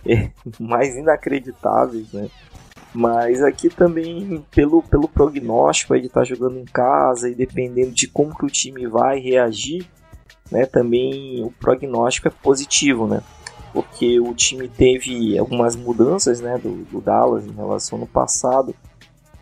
é 0.06 0.32
mais 0.60 0.96
inacreditáveis, 0.96 2.12
né? 2.14 2.30
Mas 2.94 3.42
aqui 3.42 3.70
também, 3.70 4.46
pelo, 4.52 4.84
pelo 4.84 5.08
prognóstico 5.08 5.96
estar 5.96 6.22
tá 6.22 6.24
jogando 6.26 6.60
em 6.60 6.66
casa 6.66 7.30
e 7.30 7.36
dependendo 7.36 7.92
de 7.92 8.08
como 8.08 8.36
que 8.36 8.46
o 8.46 8.50
time 8.50 8.86
vai 8.86 9.18
reagir, 9.18 9.90
né? 10.52 10.66
Também 10.66 11.44
o 11.44 11.52
prognóstico 11.52 12.28
é 12.28 12.32
positivo, 12.32 13.08
né? 13.08 13.22
Porque 13.74 14.20
o 14.20 14.34
time 14.34 14.68
teve 14.68 15.38
algumas 15.38 15.76
mudanças, 15.76 16.42
né? 16.42 16.58
Do, 16.58 16.84
do 16.86 17.02
Dallas 17.02 17.46
em 17.46 17.54
relação 17.54 18.00
ao 18.02 18.08
passado. 18.08 18.76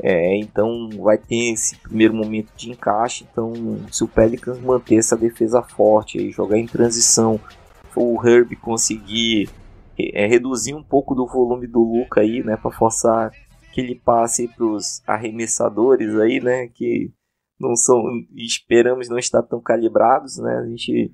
É, 0.02 0.38
então 0.38 0.90
vai 1.02 1.18
ter 1.18 1.52
esse 1.52 1.76
primeiro 1.78 2.14
momento 2.14 2.50
de 2.56 2.72
encaixe. 2.72 3.26
Então, 3.30 3.54
se 3.92 4.04
o 4.04 4.08
Pelicans 4.08 4.60
manter 4.60 4.96
essa 4.96 5.18
defesa 5.18 5.62
forte 5.62 6.18
e 6.18 6.32
jogar 6.32 6.58
em 6.58 6.66
transição, 6.66 7.40
o 7.96 8.18
Herb 8.26 8.56
conseguir 8.56 9.50
é, 9.98 10.26
reduzir 10.26 10.74
um 10.74 10.84
pouco 10.84 11.14
do 11.14 11.28
volume 11.28 11.68
do 11.68 11.82
Luca 11.82 12.22
aí, 12.22 12.42
né, 12.42 12.56
para 12.56 12.72
forçar 12.72 13.32
que 13.74 13.82
ele 13.82 13.96
passe 13.96 14.48
para 14.48 14.66
os 14.66 15.02
arremessadores 15.06 16.16
aí, 16.16 16.40
né, 16.40 16.68
que 16.68 17.12
não 17.60 17.76
são, 17.76 18.02
esperamos 18.36 19.10
não 19.10 19.18
estar 19.18 19.44
tão 19.44 19.62
calibrados, 19.62 20.38
né, 20.38 20.60
a 20.60 20.66
gente 20.66 21.12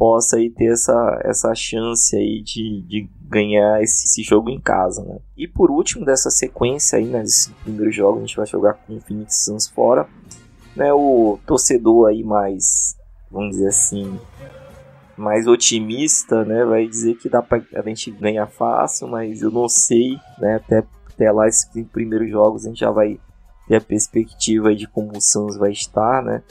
possa 0.00 0.36
aí 0.36 0.48
ter 0.48 0.72
essa, 0.72 1.20
essa 1.24 1.54
chance 1.54 2.16
aí 2.16 2.42
de, 2.42 2.82
de 2.88 3.10
ganhar 3.28 3.82
esse, 3.82 4.04
esse, 4.04 4.22
jogo 4.22 4.48
em 4.48 4.58
casa, 4.58 5.04
né? 5.04 5.18
E 5.36 5.46
por 5.46 5.70
último 5.70 6.06
dessa 6.06 6.30
sequência 6.30 6.98
aí, 6.98 7.04
né, 7.04 7.20
desse 7.20 7.52
primeiro 7.62 7.92
jogo, 7.92 8.16
a 8.16 8.20
gente 8.22 8.34
vai 8.34 8.46
jogar 8.46 8.74
com 8.74 8.96
o 8.96 9.00
Phoenix 9.02 9.44
Suns 9.44 9.68
fora, 9.68 10.08
né, 10.74 10.90
o 10.90 11.38
torcedor 11.46 12.08
aí 12.08 12.24
mais, 12.24 12.96
vamos 13.30 13.50
dizer 13.50 13.68
assim, 13.68 14.18
mais 15.18 15.46
otimista, 15.46 16.46
né, 16.46 16.64
vai 16.64 16.86
dizer 16.86 17.16
que 17.16 17.28
dá 17.28 17.42
pra 17.42 17.60
a 17.74 17.82
gente 17.82 18.10
ganhar 18.10 18.46
fácil, 18.46 19.06
mas 19.06 19.42
eu 19.42 19.50
não 19.50 19.68
sei, 19.68 20.16
né, 20.38 20.54
até, 20.56 20.82
até 21.12 21.30
lá 21.30 21.46
esses 21.46 21.68
primeiros 21.92 22.30
jogos 22.30 22.64
a 22.64 22.68
gente 22.68 22.80
já 22.80 22.90
vai 22.90 23.20
a 23.76 23.80
perspectiva 23.80 24.74
de 24.74 24.86
como 24.86 25.16
o 25.16 25.20
Suns 25.20 25.56
vai 25.56 25.70
estar, 25.70 26.22
né, 26.22 26.42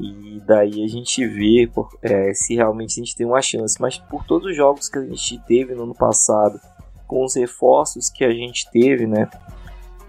e 0.00 0.40
daí 0.46 0.84
a 0.84 0.88
gente 0.88 1.26
vê 1.26 1.68
é, 2.02 2.32
se 2.32 2.54
realmente 2.54 3.00
a 3.00 3.04
gente 3.04 3.16
tem 3.16 3.26
uma 3.26 3.42
chance. 3.42 3.80
Mas 3.80 3.98
por 3.98 4.24
todos 4.24 4.50
os 4.50 4.56
jogos 4.56 4.88
que 4.88 4.98
a 4.98 5.04
gente 5.04 5.38
teve 5.46 5.74
no 5.74 5.82
ano 5.82 5.94
passado, 5.94 6.60
com 7.06 7.24
os 7.24 7.34
reforços 7.34 8.08
que 8.08 8.24
a 8.24 8.30
gente 8.30 8.70
teve, 8.70 9.06
né? 9.06 9.28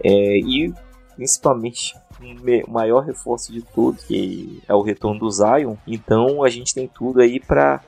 É, 0.02 0.38
e 0.38 0.72
principalmente 1.16 1.94
o 2.66 2.70
maior 2.70 3.00
reforço 3.00 3.52
de 3.52 3.62
todos, 3.62 4.04
que 4.04 4.62
é 4.68 4.74
o 4.74 4.82
retorno 4.82 5.18
do 5.18 5.30
Zion. 5.30 5.74
Então 5.86 6.44
a 6.44 6.48
gente 6.48 6.72
tem 6.72 6.86
tudo 6.86 7.20
aí 7.20 7.40
para 7.40 7.82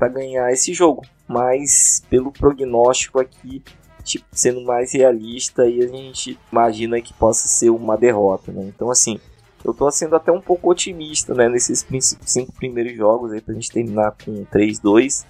ganhar 0.00 0.50
esse 0.52 0.72
jogo. 0.72 1.02
Mas 1.28 2.02
pelo 2.08 2.32
prognóstico 2.32 3.20
aqui, 3.20 3.62
tipo, 4.02 4.24
sendo 4.32 4.62
mais 4.62 4.92
realista, 4.92 5.62
aí 5.62 5.82
a 5.82 5.86
gente 5.86 6.38
imagina 6.50 7.00
que 7.00 7.12
possa 7.14 7.48
ser 7.48 7.70
uma 7.70 7.96
derrota, 7.96 8.52
né? 8.52 8.64
Então 8.74 8.90
assim, 8.90 9.20
eu 9.64 9.72
tô 9.72 9.90
sendo 9.90 10.16
até 10.16 10.32
um 10.32 10.40
pouco 10.40 10.70
otimista, 10.70 11.34
né, 11.34 11.48
nesses 11.48 11.86
cinco 12.22 12.52
primeiros 12.52 12.96
jogos 12.96 13.32
aí 13.32 13.40
pra 13.40 13.54
gente 13.54 13.70
terminar 13.70 14.14
com 14.24 14.44
3-2, 14.46 15.24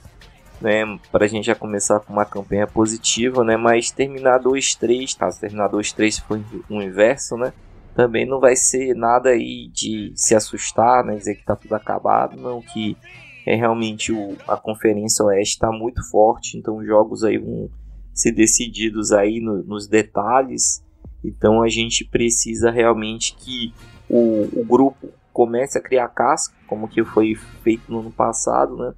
né, 0.60 0.98
pra 1.10 1.26
gente 1.26 1.46
já 1.46 1.54
começar 1.54 2.00
com 2.00 2.12
uma 2.12 2.24
campanha 2.24 2.66
positiva, 2.66 3.44
né, 3.44 3.56
mas 3.56 3.90
terminar 3.90 4.40
2-3, 4.40 5.16
caso 5.16 5.40
terminar 5.40 5.68
2-3 5.68 6.22
for 6.22 6.40
o 6.70 6.82
inverso, 6.82 7.36
né, 7.36 7.52
também 7.94 8.26
não 8.26 8.40
vai 8.40 8.56
ser 8.56 8.94
nada 8.94 9.30
aí 9.30 9.68
de 9.68 10.12
se 10.16 10.34
assustar, 10.34 11.04
né, 11.04 11.16
dizer 11.16 11.34
que 11.34 11.44
tá 11.44 11.54
tudo 11.54 11.74
acabado, 11.74 12.36
não, 12.40 12.62
que 12.62 12.96
é 13.44 13.54
realmente 13.54 14.12
o, 14.12 14.36
a 14.48 14.56
Conferência 14.56 15.24
Oeste 15.24 15.54
está 15.54 15.70
muito 15.70 16.02
forte, 16.10 16.56
então 16.56 16.78
os 16.78 16.86
jogos 16.86 17.22
aí 17.24 17.36
vão 17.36 17.68
ser 18.12 18.32
decididos 18.32 19.12
aí 19.12 19.40
no, 19.40 19.62
nos 19.62 19.86
detalhes, 19.86 20.84
então 21.24 21.62
a 21.62 21.68
gente 21.68 22.04
precisa 22.04 22.70
realmente 22.70 23.34
que 23.36 23.72
o, 24.08 24.48
o 24.60 24.64
grupo 24.64 25.08
comece 25.32 25.78
a 25.78 25.82
criar 25.82 26.08
casca, 26.08 26.54
como 26.66 26.88
que 26.88 27.04
foi 27.04 27.34
feito 27.62 27.90
no 27.90 28.00
ano 28.00 28.10
passado, 28.10 28.76
né? 28.76 28.92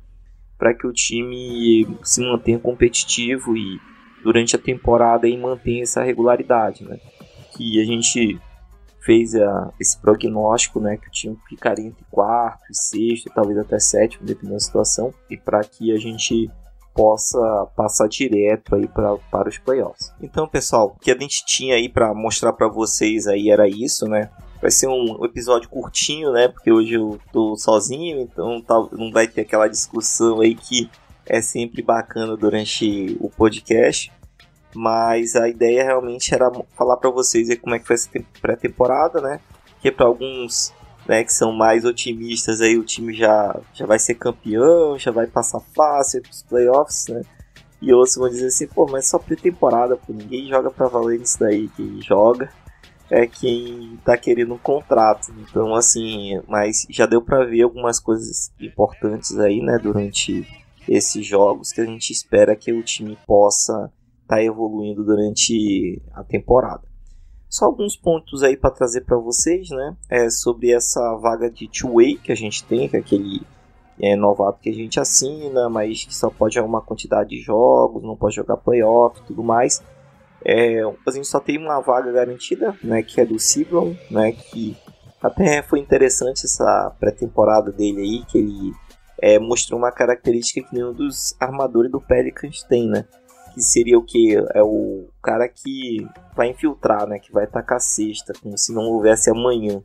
Para 0.59 0.75
que 0.75 0.87
o 0.87 0.93
time 0.93 1.87
se 2.03 2.21
mantenha 2.21 2.59
competitivo 2.59 3.57
e 3.57 3.81
durante 4.23 4.57
a 4.57 4.59
temporada 4.59 5.27
aí 5.27 5.37
mantenha 5.37 5.83
essa 5.83 6.03
regularidade, 6.03 6.85
né? 6.85 6.99
Que 7.57 7.81
a 7.81 7.85
gente 7.85 8.41
fez 9.01 9.35
a, 9.35 9.73
esse 9.79 10.01
prognóstico, 10.01 10.81
né? 10.81 10.97
Que 10.97 11.09
o 11.09 11.11
time 11.11 11.39
ficaria 11.49 11.87
entre 11.87 12.05
quarto 12.11 12.65
e 12.71 12.75
sexto, 12.75 13.31
talvez 13.35 13.59
até 13.59 13.79
sétimo, 13.79 14.27
dependendo 14.27 14.55
da 14.55 14.61
situação, 14.61 15.13
e 15.31 15.37
para 15.37 15.63
que 15.63 15.93
a 15.93 15.99
gente 15.99 16.51
possa 16.95 17.67
passar 17.77 18.09
direto 18.09 18.77
aí 18.77 18.87
pra, 18.87 19.17
para 19.31 19.49
os 19.49 19.59
playoffs. 19.59 20.13
Então, 20.23 20.47
pessoal, 20.47 20.95
o 20.97 21.01
que 21.01 21.11
a 21.11 21.19
gente 21.19 21.45
tinha 21.45 21.75
aí 21.75 21.89
para 21.89 22.15
mostrar 22.15 22.53
para 22.53 22.69
vocês 22.69 23.27
aí 23.27 23.51
era 23.51 23.69
isso, 23.69 24.07
né? 24.07 24.31
Vai 24.63 24.71
ser 24.71 24.87
um 24.87 25.25
episódio 25.25 25.69
curtinho, 25.69 26.33
né? 26.33 26.49
Porque 26.49 26.73
hoje 26.73 26.95
eu 26.95 27.19
tô 27.33 27.57
sozinho, 27.57 28.21
então 28.21 28.63
tá, 28.63 28.75
não 28.93 29.11
vai 29.11 29.27
ter 29.27 29.43
aquela 29.43 29.69
discussão 29.69 30.41
aí 30.41 30.55
que 30.55 30.89
é 31.27 31.43
sempre 31.43 31.83
bacana 31.83 32.37
durante 32.37 33.17
o 33.21 33.29
podcast. 33.29 34.11
Mas 34.75 35.37
a 35.37 35.49
ideia 35.49 35.85
realmente 35.85 36.35
era 36.35 36.51
falar 36.77 36.97
para 36.97 37.11
vocês 37.11 37.51
aí 37.51 37.57
como 37.57 37.75
é 37.75 37.79
que 37.79 37.87
foi 37.87 37.95
essa 37.95 38.09
pré-temporada, 38.41 39.21
né? 39.21 39.41
Que 39.81 39.91
para 39.91 40.07
alguns 40.07 40.73
né, 41.07 41.25
que 41.25 41.33
são 41.33 41.53
mais 41.53 41.85
otimistas 41.85 42.61
aí, 42.61 42.79
o 42.79 42.85
time 42.85 43.13
já, 43.15 43.61
já 43.73 43.87
vai 43.87 43.99
ser 43.99 44.15
campeão, 44.15 44.99
já 44.99 45.11
vai 45.11 45.27
passar 45.27 45.61
fácil 45.75 46.23
para 46.23 46.31
os 46.31 46.43
playoffs, 46.43 47.07
né? 47.09 47.23
E 47.81 47.93
outros 47.93 48.17
vão 48.17 48.29
dizer 48.29 48.47
assim, 48.47 48.67
pô, 48.67 48.87
mas 48.91 49.09
só 49.09 49.19
pré-temporada, 49.19 49.97
pô, 49.97 50.13
ninguém 50.13 50.49
joga 50.49 50.71
para 50.71 50.89
valer 50.89 51.21
isso 51.21 51.39
daí, 51.39 51.69
quem 51.77 52.01
joga 52.01 52.49
é 53.11 53.27
quem 53.27 53.99
tá 54.05 54.17
querendo 54.17 54.55
um 54.55 54.59
contrato. 54.59 55.33
Então, 55.39 55.75
assim, 55.75 56.41
mas 56.49 56.87
já 56.89 57.07
deu 57.07 57.23
para 57.23 57.45
ver 57.45 57.63
algumas 57.63 58.01
coisas 58.01 58.53
importantes 58.61 59.39
aí, 59.39 59.61
né, 59.61 59.79
durante 59.79 60.47
esses 60.89 61.25
jogos 61.27 61.73
que 61.73 61.81
a 61.81 61.87
gente 61.87 62.11
espera 62.11 62.57
que 62.57 62.73
o 62.73 62.83
time 62.83 63.17
possa 63.27 63.91
estar 64.23 64.37
tá 64.37 64.43
evoluindo 64.43 65.05
durante 65.05 66.01
a 66.13 66.25
temporada. 66.25 66.83
Só 67.55 67.67
alguns 67.67 67.95
pontos 67.95 68.43
aí 68.43 68.57
para 68.57 68.69
trazer 68.69 69.03
para 69.03 69.17
vocês, 69.17 69.71
né? 69.71 69.97
É 70.11 70.29
sobre 70.29 70.73
essa 70.73 71.15
vaga 71.19 71.49
de 71.49 71.69
two-way 71.69 72.17
que 72.17 72.33
a 72.33 72.35
gente 72.35 72.65
tem, 72.65 72.89
que 72.89 72.97
é 72.97 72.99
aquele 72.99 73.43
é, 74.03 74.17
novato 74.17 74.59
que 74.61 74.69
a 74.69 74.73
gente 74.73 74.99
assina, 74.99 75.69
mas 75.69 76.05
que 76.05 76.13
só 76.13 76.29
pode 76.29 76.57
jogar 76.57 76.67
uma 76.67 76.83
quantidade 76.83 77.31
de 77.31 77.41
jogos, 77.41 78.03
não 78.03 78.17
pode 78.17 78.35
jogar 78.35 78.57
playoff 78.57 79.21
e 79.21 79.27
tudo 79.27 79.45
mais. 79.45 79.81
É, 80.45 80.81
a 80.83 81.11
gente 81.13 81.29
só 81.29 81.39
tem 81.39 81.57
uma 81.57 81.79
vaga 81.79 82.11
garantida, 82.11 82.77
né, 82.83 83.05
que 83.05 83.21
é 83.21 83.25
do 83.25 83.39
Sibron, 83.39 83.95
né, 84.11 84.33
que 84.33 84.77
até 85.23 85.63
foi 85.63 85.79
interessante 85.79 86.47
essa 86.47 86.93
pré-temporada 86.99 87.71
dele 87.71 88.01
aí, 88.01 88.25
que 88.25 88.39
ele 88.39 88.73
é, 89.23 89.39
mostrou 89.39 89.79
uma 89.79 89.93
característica 89.93 90.61
que 90.61 90.75
nenhum 90.75 90.93
dos 90.93 91.37
armadores 91.39 91.93
do 91.93 92.01
Pelicans 92.01 92.65
tem, 92.65 92.89
né? 92.89 93.05
Que 93.55 93.63
seria 93.63 93.97
o 93.97 94.03
que? 94.03 94.37
É 94.53 94.63
o 94.63 95.07
cara 95.23 95.49
que 95.49 96.07
vai 96.37 96.51
infiltrar, 96.51 97.07
né? 97.07 97.19
Que 97.19 97.33
vai 97.33 97.47
tacar 97.47 97.81
cesta, 97.81 98.33
como 98.43 98.59
se 98.59 98.75
não 98.75 98.83
houvesse 98.83 99.31
amanhã. 99.31 99.81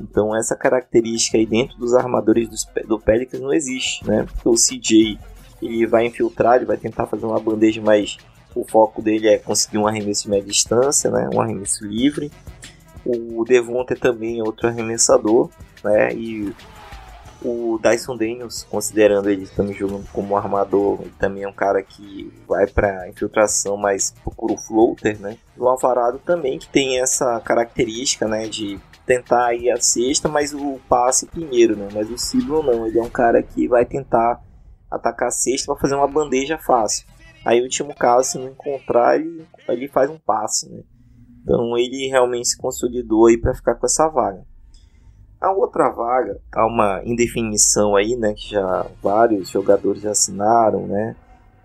Então 0.00 0.36
essa 0.36 0.56
característica 0.56 1.38
aí 1.38 1.46
dentro 1.46 1.78
dos 1.78 1.94
armadores 1.94 2.48
do, 2.48 2.86
do 2.88 2.98
Pelicans 2.98 3.40
não 3.40 3.52
existe, 3.52 4.04
né? 4.06 4.26
Porque 4.26 4.48
o 4.48 4.54
CJ 4.54 5.18
ele 5.62 5.86
vai 5.86 6.06
infiltrar, 6.06 6.56
ele 6.56 6.64
vai 6.64 6.76
tentar 6.76 7.06
fazer 7.06 7.24
uma 7.24 7.38
bandeja, 7.38 7.80
mas 7.80 8.18
o 8.54 8.64
foco 8.64 9.00
dele 9.00 9.28
é 9.28 9.38
conseguir 9.38 9.78
um 9.78 9.86
arremesso 9.86 10.24
de 10.24 10.30
média 10.30 10.48
distância, 10.48 11.10
né? 11.10 11.28
Um 11.32 11.40
arremesso 11.40 11.86
livre. 11.86 12.30
O 13.04 13.44
Devonta 13.44 13.94
também 13.94 14.40
é 14.40 14.42
outro 14.42 14.68
arremessador, 14.68 15.50
né? 15.82 16.12
E 16.12 16.52
o 17.44 17.78
Dyson 17.78 18.16
Daniels, 18.16 18.64
considerando 18.64 19.28
ele 19.28 19.46
também 19.46 19.74
jogando 19.74 20.06
como 20.12 20.36
armador, 20.36 21.02
ele 21.02 21.14
também 21.18 21.42
é 21.42 21.48
um 21.48 21.52
cara 21.52 21.82
que 21.82 22.32
vai 22.48 22.66
para 22.66 23.08
infiltração, 23.08 23.76
mas 23.76 24.14
procura 24.22 24.54
o 24.54 24.58
floater, 24.58 25.20
né? 25.20 25.36
O 25.56 25.68
Alvarado 25.68 26.18
também 26.18 26.58
que 26.58 26.68
tem 26.68 27.00
essa 27.00 27.38
característica, 27.40 28.26
né, 28.26 28.46
de 28.48 28.80
tentar 29.06 29.54
ir 29.54 29.70
a 29.70 29.80
sexta, 29.80 30.28
mas 30.28 30.54
o 30.54 30.80
passe 30.88 31.26
primeiro, 31.26 31.76
né? 31.76 31.88
Mas 31.92 32.10
o 32.10 32.16
Sidon 32.16 32.62
não, 32.62 32.86
ele 32.86 32.98
é 32.98 33.02
um 33.02 33.10
cara 33.10 33.42
que 33.42 33.68
vai 33.68 33.84
tentar 33.84 34.42
atacar 34.90 35.28
a 35.28 35.32
sexta 35.32 35.72
para 35.72 35.80
fazer 35.80 35.94
uma 35.94 36.08
bandeja 36.08 36.58
fácil. 36.58 37.06
Aí, 37.44 37.60
o 37.60 37.64
último 37.64 37.94
caso, 37.94 38.30
se 38.30 38.38
não 38.38 38.48
encontrar, 38.48 39.16
ele, 39.16 39.46
ele 39.68 39.88
faz 39.88 40.08
um 40.10 40.18
passe, 40.18 40.68
né? 40.70 40.82
Então, 41.42 41.76
ele 41.76 42.08
realmente 42.08 42.48
se 42.48 42.56
consolidou 42.56 43.26
aí 43.26 43.36
para 43.36 43.54
ficar 43.54 43.74
com 43.74 43.84
essa 43.84 44.08
vaga. 44.08 44.46
A 45.44 45.52
outra 45.52 45.90
vaga, 45.90 46.40
há 46.54 46.66
uma 46.66 47.02
indefinição 47.04 47.94
aí, 47.94 48.16
né? 48.16 48.32
Que 48.32 48.52
já 48.52 48.86
vários 49.02 49.50
jogadores 49.50 50.00
já 50.00 50.12
assinaram, 50.12 50.86
né? 50.86 51.14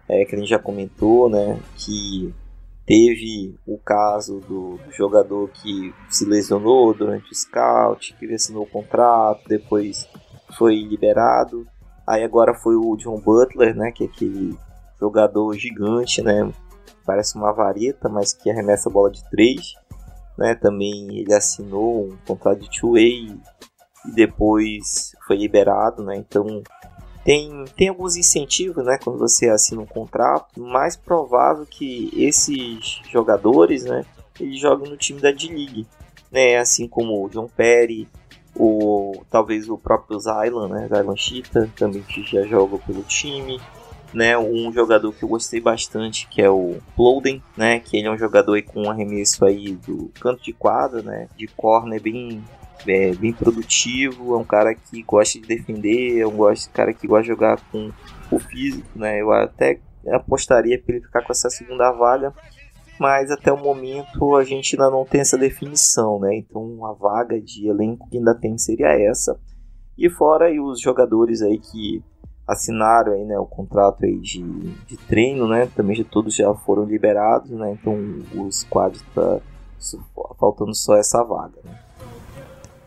É, 0.05 0.25
que 0.25 0.35
a 0.35 0.37
gente 0.37 0.49
já 0.49 0.59
comentou, 0.59 1.29
né? 1.29 1.57
Que 1.77 2.33
teve 2.85 3.55
o 3.65 3.77
caso 3.77 4.41
do, 4.41 4.77
do 4.85 4.91
jogador 4.91 5.49
que 5.51 5.93
se 6.09 6.25
lesionou 6.25 6.93
durante 6.93 7.31
o 7.31 7.33
scout, 7.33 8.13
que 8.19 8.33
assinou 8.33 8.63
o 8.63 8.69
contrato, 8.69 9.47
depois 9.47 10.09
foi 10.57 10.75
liberado. 10.75 11.65
Aí 12.05 12.21
agora 12.21 12.53
foi 12.53 12.75
o 12.75 12.97
John 12.97 13.21
Butler, 13.21 13.73
né? 13.73 13.93
Que 13.93 14.03
é 14.03 14.07
aquele 14.07 14.57
jogador 14.99 15.53
gigante, 15.53 16.21
né? 16.21 16.51
Parece 17.05 17.37
uma 17.37 17.53
vareta, 17.53 18.09
mas 18.09 18.33
que 18.33 18.51
arremessa 18.51 18.89
a 18.89 18.91
bola 18.91 19.09
de 19.09 19.23
3. 19.29 19.57
Né? 20.37 20.53
Também 20.55 21.17
ele 21.17 21.33
assinou 21.33 22.09
um 22.09 22.17
contrato 22.27 22.59
de 22.59 22.69
two-way 22.77 23.39
e 24.05 24.11
depois 24.11 25.15
foi 25.27 25.37
liberado, 25.37 26.03
né? 26.03 26.15
Então 26.15 26.63
tem, 27.23 27.65
tem 27.75 27.89
alguns 27.89 28.15
incentivos, 28.15 28.85
né? 28.85 28.97
Quando 29.03 29.19
você 29.19 29.49
assina 29.49 29.81
um 29.81 29.85
contrato, 29.85 30.59
mais 30.59 30.95
provável 30.95 31.65
que 31.65 32.09
esses 32.15 33.01
jogadores, 33.11 33.83
né? 33.83 34.05
Eles 34.39 34.59
joguem 34.59 34.89
no 34.89 34.97
time 34.97 35.19
da 35.21 35.31
D-League, 35.31 35.85
né? 36.31 36.57
Assim 36.57 36.87
como 36.87 37.23
o 37.23 37.29
John 37.29 37.47
Perry, 37.47 38.07
ou 38.55 39.23
talvez 39.29 39.69
o 39.69 39.77
próprio 39.77 40.19
Zylan, 40.19 40.69
né? 40.69 40.87
Zylan 40.87 41.15
Cheetah, 41.15 41.69
também 41.75 42.01
que 42.01 42.23
já 42.23 42.43
joga 42.43 42.77
pelo 42.79 43.03
time. 43.03 43.59
Né, 44.11 44.35
um 44.35 44.73
jogador 44.73 45.13
que 45.13 45.21
eu 45.21 45.29
gostei 45.29 45.61
bastante, 45.61 46.27
que 46.29 46.41
é 46.41 46.49
o 46.49 46.77
Ploden, 46.95 47.43
né, 47.55 47.79
que 47.79 47.95
ele 47.95 48.07
é 48.07 48.11
um 48.11 48.17
jogador 48.17 48.59
com 48.63 48.81
um 48.81 48.89
arremesso 48.89 49.45
aí 49.45 49.75
do 49.75 50.11
canto 50.19 50.41
de 50.41 50.51
quadra, 50.51 51.03
né, 51.03 51.27
de 51.37 51.45
corner 51.45 52.01
bem 52.01 52.43
é 52.87 53.13
bem 53.13 53.33
produtivo, 53.33 54.35
é 54.35 54.37
um 54.37 54.43
cara 54.43 54.73
que 54.73 55.01
gosta 55.03 55.39
de 55.39 55.47
defender, 55.47 56.19
é 56.19 56.27
um 56.27 56.37
cara 56.73 56.93
que 56.93 57.07
gosta 57.07 57.23
de 57.23 57.29
jogar 57.29 57.59
com 57.71 57.91
o 58.31 58.39
físico, 58.39 58.87
né? 58.97 59.21
Eu 59.21 59.31
até 59.31 59.79
apostaria 60.11 60.81
para 60.81 60.95
ele 60.95 61.05
ficar 61.05 61.23
com 61.23 61.31
essa 61.31 61.49
segunda 61.49 61.91
vaga, 61.91 62.33
mas 62.99 63.31
até 63.31 63.51
o 63.51 63.57
momento 63.57 64.35
a 64.35 64.43
gente 64.43 64.75
ainda 64.75 64.89
não 64.89 65.05
tem 65.05 65.21
essa 65.21 65.37
definição, 65.37 66.19
né? 66.19 66.35
Então 66.35 66.85
a 66.85 66.93
vaga 66.93 67.39
de 67.39 67.67
elenco 67.67 68.07
que 68.09 68.17
ainda 68.17 68.35
tem 68.35 68.57
seria 68.57 68.87
essa. 68.87 69.39
E 69.97 70.09
fora 70.09 70.45
aí 70.45 70.59
os 70.59 70.79
jogadores 70.79 71.41
aí 71.41 71.59
que 71.59 72.03
assinaram 72.47 73.13
aí, 73.13 73.23
né, 73.25 73.37
o 73.37 73.45
contrato 73.45 74.03
aí 74.03 74.17
de, 74.19 74.41
de 74.87 74.97
treino, 74.97 75.47
né? 75.47 75.69
Também 75.75 75.95
já 75.95 76.03
todos 76.03 76.35
já 76.35 76.53
foram 76.55 76.83
liberados, 76.83 77.51
né? 77.51 77.77
Então 77.79 77.95
os 78.35 78.63
quadros 78.63 79.03
tá 79.13 79.39
faltando 80.39 80.75
só 80.75 80.95
essa 80.95 81.23
vaga, 81.23 81.59
né? 81.63 81.88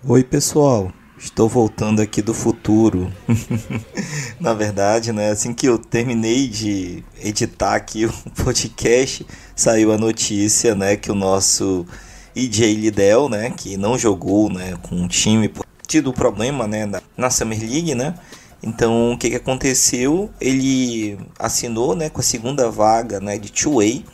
Oi, 0.05 0.25
pessoal. 0.25 0.93
Estou 1.17 1.49
voltando 1.49 2.03
aqui 2.03 2.21
do 2.21 2.35
futuro. 2.35 3.09
Na 4.41 4.53
verdade, 4.53 5.13
né, 5.13 5.31
assim 5.31 5.55
que 5.55 5.69
eu 5.69 5.79
terminei 5.79 6.49
de 6.49 7.05
editar 7.23 7.77
aqui 7.77 8.07
o 8.11 8.13
podcast, 8.43 9.25
saiu 9.55 9.93
a 9.93 9.97
notícia, 9.97 10.75
né, 10.75 10.97
que 10.97 11.09
o 11.09 11.15
nosso 11.15 11.87
EJ 12.35 12.75
Lidel, 12.75 13.29
né, 13.29 13.51
que 13.51 13.77
não 13.77 13.97
jogou, 13.97 14.51
né, 14.51 14.77
com 14.83 15.05
o 15.05 15.09
time 15.09 15.49
por 15.49 15.65
tido 15.87 16.13
problema, 16.13 16.67
né, 16.67 16.91
na 17.17 17.31
Summer 17.31 17.61
League, 17.61 17.95
né? 17.95 18.17
Então, 18.61 19.13
o 19.13 19.19
que 19.19 19.31
que 19.31 19.37
aconteceu? 19.37 20.31
Ele 20.41 21.17
assinou, 21.39 21.95
né, 21.95 22.11
com 22.11 22.21
a 22.21 22.25
segunda 22.25 22.69
vaga, 22.69 23.21
né, 23.21 23.39
de 23.39 23.53
two-way 23.53 24.05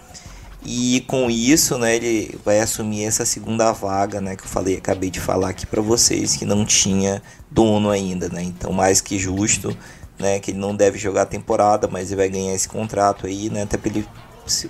e 0.70 1.00
com 1.00 1.31
isso, 1.31 1.78
né, 1.78 1.96
ele 1.96 2.38
vai 2.44 2.61
assumir 2.61 3.04
essa 3.04 3.24
segunda 3.24 3.72
vaga, 3.72 4.20
né, 4.20 4.37
que 4.37 4.42
eu 4.42 4.48
falei, 4.48 4.76
acabei 4.76 5.09
de 5.09 5.18
falar 5.18 5.48
aqui 5.48 5.66
para 5.66 5.81
vocês 5.81 6.37
que 6.37 6.44
não 6.44 6.62
tinha 6.62 7.22
dono 7.50 7.88
ainda, 7.88 8.28
né? 8.28 8.42
Então, 8.42 8.70
mais 8.70 9.00
que 9.00 9.18
justo, 9.18 9.74
né, 10.18 10.38
que 10.38 10.50
ele 10.50 10.59
não 10.59 10.76
deve 10.76 10.98
jogar 10.98 11.22
a 11.22 11.26
temporada, 11.26 11.88
mas 11.90 12.11
ele 12.11 12.16
vai 12.16 12.28
ganhar 12.28 12.54
esse 12.54 12.68
contrato 12.68 13.26
aí, 13.26 13.48
né, 13.48 13.62
até 13.62 13.78
para 13.78 13.88
ele 13.88 14.07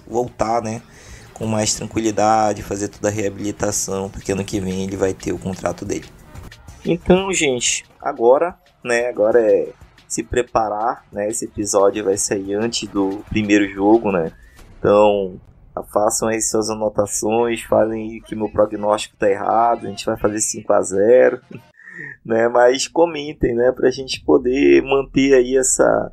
voltar, 0.07 0.63
né, 0.63 0.81
com 1.35 1.47
mais 1.47 1.75
tranquilidade, 1.75 2.63
fazer 2.63 2.87
toda 2.87 3.09
a 3.09 3.11
reabilitação, 3.11 4.09
porque 4.09 4.31
ano 4.31 4.45
que 4.45 4.61
vem 4.61 4.85
ele 4.85 4.97
vai 4.97 5.13
ter 5.13 5.33
o 5.33 5.39
contrato 5.39 5.85
dele. 5.85 6.07
Então, 6.85 7.33
gente, 7.33 7.85
agora, 8.01 8.57
né, 8.85 9.09
agora 9.09 9.41
é 9.41 9.73
se 10.07 10.23
preparar, 10.23 11.05
né? 11.13 11.29
Esse 11.29 11.45
episódio 11.45 12.03
vai 12.03 12.17
sair 12.17 12.55
antes 12.55 12.89
do 12.89 13.23
primeiro 13.29 13.69
jogo, 13.69 14.11
né? 14.11 14.33
Então, 14.79 15.39
façam 15.93 16.29
aí 16.29 16.41
suas 16.41 16.71
anotações, 16.71 17.62
falem 17.62 18.21
que 18.23 18.35
meu 18.35 18.49
prognóstico 18.49 19.17
tá 19.17 19.31
errado, 19.31 19.87
a 19.87 19.91
gente 19.91 20.07
vai 20.07 20.17
fazer 20.17 20.41
5 20.41 20.73
a 20.73 20.83
0 20.83 21.41
né? 22.25 22.49
Mas 22.49 22.87
comentem, 22.87 23.55
né, 23.55 23.73
pra 23.73 23.91
gente 23.91 24.25
poder 24.25 24.83
manter 24.83 25.35
aí 25.35 25.57
essa 25.57 26.12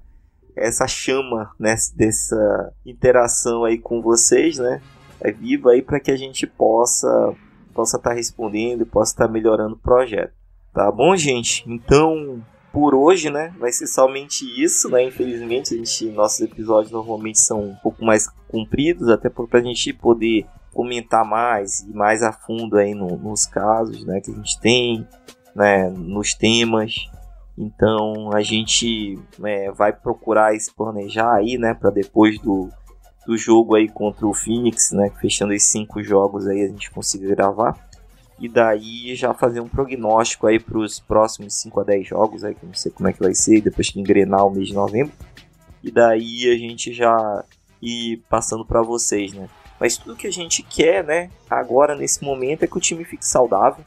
essa 0.55 0.87
chama, 0.87 1.51
né, 1.59 1.75
dessa 1.97 2.71
interação 2.85 3.65
aí 3.65 3.77
com 3.77 4.01
vocês, 4.01 4.57
né? 4.57 4.81
É 5.19 5.29
viva 5.29 5.71
aí 5.71 5.81
para 5.81 5.99
que 5.99 6.09
a 6.09 6.15
gente 6.15 6.47
possa 6.47 7.35
possa 7.73 7.97
estar 7.97 8.11
tá 8.11 8.15
respondendo, 8.15 8.85
possa 8.85 9.11
estar 9.11 9.27
tá 9.27 9.31
melhorando 9.31 9.75
o 9.75 9.79
projeto. 9.79 10.33
Tá 10.73 10.89
bom, 10.91 11.15
gente? 11.15 11.63
Então, 11.67 12.41
por 12.75 12.93
hoje, 12.93 13.29
né, 13.29 13.53
vai 13.57 13.71
ser 13.71 13.87
somente 13.87 14.43
isso, 14.61 14.89
né? 14.89 15.01
Infelizmente, 15.01 15.73
a 15.73 15.77
gente, 15.77 16.09
nossos 16.09 16.41
episódios 16.41 16.91
normalmente 16.91 17.39
são 17.39 17.69
um 17.69 17.75
pouco 17.75 18.03
mais 18.03 18.27
compridos, 18.49 19.07
até 19.07 19.29
para 19.29 19.45
a 19.53 19.63
gente 19.63 19.93
poder 19.93 20.45
comentar 20.73 21.23
mais 21.23 21.79
e 21.79 21.93
mais 21.93 22.21
a 22.21 22.33
fundo 22.33 22.77
aí 22.77 22.93
no, 22.93 23.15
nos 23.15 23.45
casos, 23.45 24.05
né, 24.05 24.19
que 24.19 24.29
a 24.29 24.33
gente 24.33 24.59
tem, 24.59 25.07
né, 25.55 25.89
nos 25.89 26.33
temas. 26.33 26.93
Então, 27.57 28.29
a 28.33 28.41
gente 28.41 29.17
é, 29.41 29.71
vai 29.71 29.93
procurar 29.93 30.53
se 30.59 30.69
planejar 30.75 31.33
aí, 31.33 31.57
né, 31.57 31.73
para 31.73 31.91
depois 31.91 32.37
do, 32.41 32.67
do 33.25 33.37
jogo 33.37 33.75
aí 33.75 33.87
contra 33.87 34.27
o 34.27 34.33
Phoenix, 34.33 34.91
né, 34.91 35.09
fechando 35.21 35.53
esses 35.53 35.71
cinco 35.71 36.03
jogos 36.03 36.45
aí 36.45 36.61
a 36.63 36.67
gente 36.67 36.91
conseguir 36.91 37.29
gravar 37.29 37.85
e 38.39 38.49
daí 38.49 39.15
já 39.15 39.33
fazer 39.33 39.61
um 39.61 39.67
prognóstico 39.67 40.47
aí 40.47 40.59
para 40.59 40.77
os 40.77 40.99
próximos 40.99 41.53
5 41.55 41.79
a 41.79 41.83
10 41.83 42.07
jogos, 42.07 42.43
aí, 42.43 42.53
que 42.53 42.65
não 42.65 42.73
sei 42.73 42.91
como 42.91 43.07
é 43.07 43.13
que 43.13 43.21
vai 43.21 43.33
ser, 43.33 43.61
depois 43.61 43.89
que 43.89 43.99
engrenar 43.99 44.45
o 44.45 44.49
mês 44.49 44.67
de 44.67 44.73
novembro. 44.73 45.13
E 45.81 45.89
daí 45.89 46.51
a 46.51 46.57
gente 46.57 46.91
já 46.91 47.43
ir 47.81 48.23
passando 48.29 48.65
para 48.65 48.81
vocês, 48.81 49.33
né? 49.33 49.47
Mas 49.79 49.97
tudo 49.97 50.15
que 50.15 50.27
a 50.27 50.31
gente 50.31 50.63
quer, 50.63 51.03
né, 51.03 51.29
agora 51.49 51.95
nesse 51.95 52.23
momento 52.23 52.63
é 52.63 52.67
que 52.67 52.77
o 52.77 52.81
time 52.81 53.03
fique 53.05 53.25
saudável, 53.25 53.85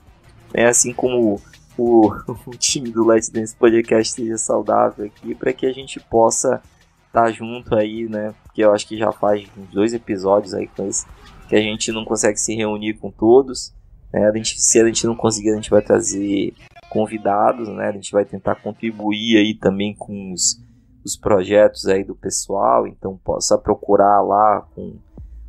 né? 0.54 0.66
Assim 0.66 0.92
como 0.92 1.40
o, 1.76 2.08
o 2.46 2.50
time 2.56 2.90
do 2.90 3.04
Let's 3.04 3.28
Dance 3.28 3.54
Podcast 3.54 4.10
esteja 4.10 4.38
saudável 4.38 5.06
aqui, 5.06 5.34
para 5.34 5.52
que 5.52 5.66
a 5.66 5.72
gente 5.72 6.00
possa 6.00 6.62
estar 7.06 7.24
tá 7.24 7.30
junto 7.30 7.74
aí, 7.74 8.08
né? 8.08 8.34
Porque 8.44 8.62
eu 8.62 8.72
acho 8.72 8.86
que 8.86 8.96
já 8.96 9.12
faz 9.12 9.46
uns 9.56 9.68
dois 9.70 9.92
episódios 9.92 10.54
aí 10.54 10.66
com 10.68 10.86
esse 10.86 11.06
que 11.48 11.56
a 11.56 11.60
gente 11.60 11.90
não 11.90 12.04
consegue 12.04 12.38
se 12.38 12.54
reunir 12.54 12.94
com 12.94 13.10
todos. 13.10 13.72
Né? 14.12 14.28
A 14.28 14.36
gente, 14.36 14.60
se 14.60 14.80
a 14.80 14.86
gente 14.86 15.06
não 15.06 15.14
conseguir, 15.14 15.50
a 15.50 15.56
gente 15.56 15.70
vai 15.70 15.82
trazer 15.82 16.54
convidados, 16.90 17.68
né? 17.68 17.88
A 17.88 17.92
gente 17.92 18.12
vai 18.12 18.24
tentar 18.24 18.56
contribuir 18.56 19.38
aí 19.38 19.54
também 19.54 19.94
com 19.94 20.32
os, 20.32 20.60
os 21.04 21.16
projetos 21.16 21.86
aí 21.86 22.02
do 22.02 22.14
pessoal, 22.14 22.86
então 22.86 23.18
possa 23.22 23.58
procurar 23.58 24.22
lá 24.22 24.66
com 24.74 24.96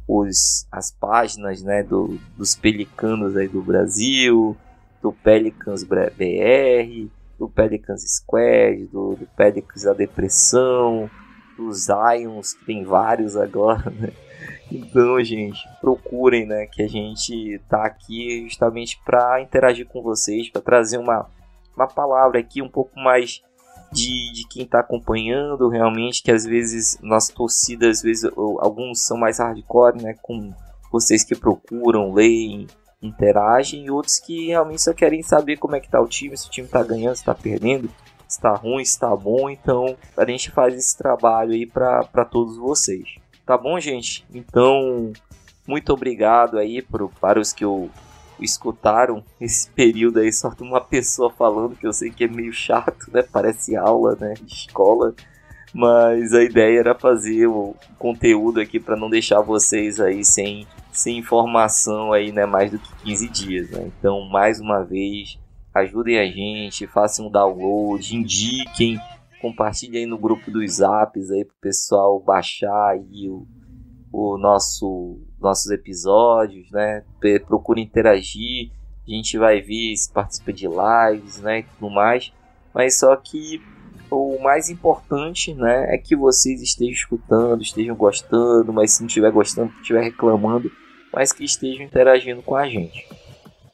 os, 0.08 0.68
as 0.72 0.92
páginas 0.92 1.62
né, 1.62 1.84
do, 1.84 2.20
dos 2.36 2.56
Pelicanos 2.56 3.38
aí 3.38 3.48
do 3.48 3.62
Brasil, 3.62 4.58
do 5.02 5.14
Pelicans 5.14 5.84
BR, 5.84 7.08
do 7.38 7.48
Pelicans 7.48 8.02
Squad, 8.02 8.86
do, 8.92 9.16
do 9.16 9.28
Pelicans 9.38 9.84
da 9.84 9.94
Depressão, 9.94 11.10
dos 11.56 11.88
Ions, 11.88 12.54
que 12.54 12.66
tem 12.66 12.84
vários 12.84 13.38
agora, 13.38 13.90
né? 13.92 14.12
Então, 14.72 15.22
gente, 15.24 15.68
procurem, 15.82 16.46
né, 16.46 16.68
que 16.68 16.84
a 16.84 16.88
gente 16.88 17.60
tá 17.68 17.84
aqui 17.86 18.44
justamente 18.44 19.02
para 19.04 19.42
interagir 19.42 19.88
com 19.88 20.02
vocês, 20.02 20.50
para 20.50 20.62
trazer 20.62 20.98
uma, 20.98 21.28
uma 21.76 21.88
palavra 21.88 22.40
aqui 22.40 22.62
um 22.62 22.70
pouco 22.70 23.00
mais 23.00 23.42
de, 23.92 24.32
de 24.32 24.48
quem 24.48 24.64
está 24.64 24.80
acompanhando 24.80 25.68
realmente, 25.70 26.22
que 26.22 26.32
às 26.32 26.46
vezes 26.46 27.00
nossa 27.02 27.34
torcida, 27.34 27.90
às 27.90 28.02
vezes 28.02 28.30
alguns 28.60 29.06
são 29.06 29.18
mais 29.18 29.40
hardcore, 29.40 30.02
né, 30.02 30.16
com 30.22 30.54
vocês 30.92 31.24
que 31.24 31.36
procuram, 31.36 32.14
leem, 32.14 32.68
interagem, 33.02 33.86
e 33.86 33.92
outros 33.92 34.20
que 34.20 34.48
realmente 34.48 34.82
só 34.82 34.94
querem 34.94 35.24
saber 35.24 35.58
como 35.58 35.76
é 35.76 35.80
que 35.80 35.90
tá 35.90 36.00
o 36.00 36.08
time, 36.08 36.38
se 36.38 36.48
o 36.48 36.52
time 36.52 36.68
está 36.68 36.84
ganhando, 36.84 37.16
se 37.16 37.22
está 37.22 37.34
perdendo, 37.34 37.90
se 38.28 38.38
está 38.38 38.54
ruim, 38.54 38.86
se 38.86 38.92
está 38.92 39.16
bom, 39.16 39.50
então 39.50 39.98
a 40.16 40.26
gente 40.26 40.52
faz 40.52 40.76
esse 40.76 40.96
trabalho 40.98 41.54
aí 41.54 41.66
para 41.66 42.26
todos 42.26 42.58
vocês. 42.58 43.18
Tá 43.50 43.58
bom, 43.58 43.80
gente? 43.80 44.24
Então, 44.32 45.12
muito 45.68 45.92
obrigado 45.92 46.60
aí 46.60 46.84
pro, 46.84 47.10
para 47.20 47.40
os 47.40 47.52
que 47.52 47.66
eu 47.66 47.90
escutaram 48.40 49.24
esse 49.42 49.68
período 49.72 50.20
aí 50.20 50.32
só 50.32 50.50
de 50.50 50.62
uma 50.62 50.80
pessoa 50.80 51.32
falando, 51.32 51.76
que 51.76 51.88
eu 51.88 51.92
sei 51.92 52.12
que 52.12 52.26
é 52.26 52.28
meio 52.28 52.54
chato, 52.54 53.10
né? 53.12 53.24
Parece 53.24 53.76
aula, 53.76 54.16
né? 54.20 54.36
Escola. 54.46 55.16
Mas 55.74 56.32
a 56.32 56.44
ideia 56.44 56.80
era 56.80 56.94
fazer 56.94 57.48
o 57.48 57.76
conteúdo 57.98 58.60
aqui 58.60 58.80
para 58.80 58.96
não 58.96 59.10
deixar 59.10 59.42
vocês 59.42 60.00
aí 60.00 60.24
sem, 60.24 60.68
sem 60.92 61.18
informação 61.18 62.14
aí, 62.14 62.32
né? 62.32 62.46
Mais 62.46 62.70
do 62.70 62.78
que 62.78 62.96
15 63.04 63.30
dias, 63.30 63.72
né? 63.72 63.90
Então, 63.98 64.30
mais 64.30 64.60
uma 64.60 64.84
vez, 64.84 65.40
ajudem 65.74 66.20
a 66.20 66.28
gente, 66.28 66.86
façam 66.86 67.26
um 67.26 67.32
download, 67.32 68.16
indiquem 68.16 69.02
compartilhe 69.42 70.00
aí 70.00 70.06
no 70.06 70.18
grupo 70.18 70.52
dos 70.52 70.76
zaps 70.76 71.32
aí 71.32 71.46
pro 71.46 71.56
pessoal 71.62 72.20
baixar 72.20 72.90
aí 72.90 73.30
o, 73.30 73.48
o 74.12 74.38
nosso 74.38 75.20
nossos 75.40 75.72
episódios, 75.72 76.70
né? 76.72 77.04
Procure 77.48 77.82
interagir, 77.82 78.72
a 79.08 79.12
gente 79.12 79.38
vai 79.38 79.62
ver 79.62 79.96
se 79.96 80.12
participa 80.12 80.54
de 80.54 80.68
lives, 80.68 81.40
né, 81.40 81.60
e 81.60 81.64
tudo 81.64 81.90
mais. 81.90 82.32
Mas 82.74 83.00
só 83.00 83.16
que 83.16 83.62
o 84.12 84.40
mais 84.42 84.70
importante, 84.70 85.54
né, 85.54 85.94
é 85.94 85.98
que 85.98 86.16
vocês 86.16 86.62
estejam 86.62 86.94
escutando, 86.94 87.62
estejam 87.62 87.96
gostando, 87.96 88.72
mas 88.74 88.92
se 88.92 89.02
não 89.02 89.08
estiver 89.08 89.32
gostando, 89.32 89.72
estiver 89.82 90.04
reclamando, 90.04 90.72
mas 91.14 91.32
que 91.32 91.44
estejam 91.44 91.86
interagindo 91.86 92.42
com 92.42 92.56
a 92.56 92.68
gente. 92.68 93.08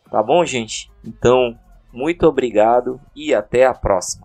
Tá 0.09 0.21
bom, 0.21 0.45
gente? 0.45 0.89
Então, 1.03 1.57
muito 1.91 2.25
obrigado 2.25 2.99
e 3.15 3.33
até 3.33 3.65
a 3.65 3.73
próxima. 3.73 4.24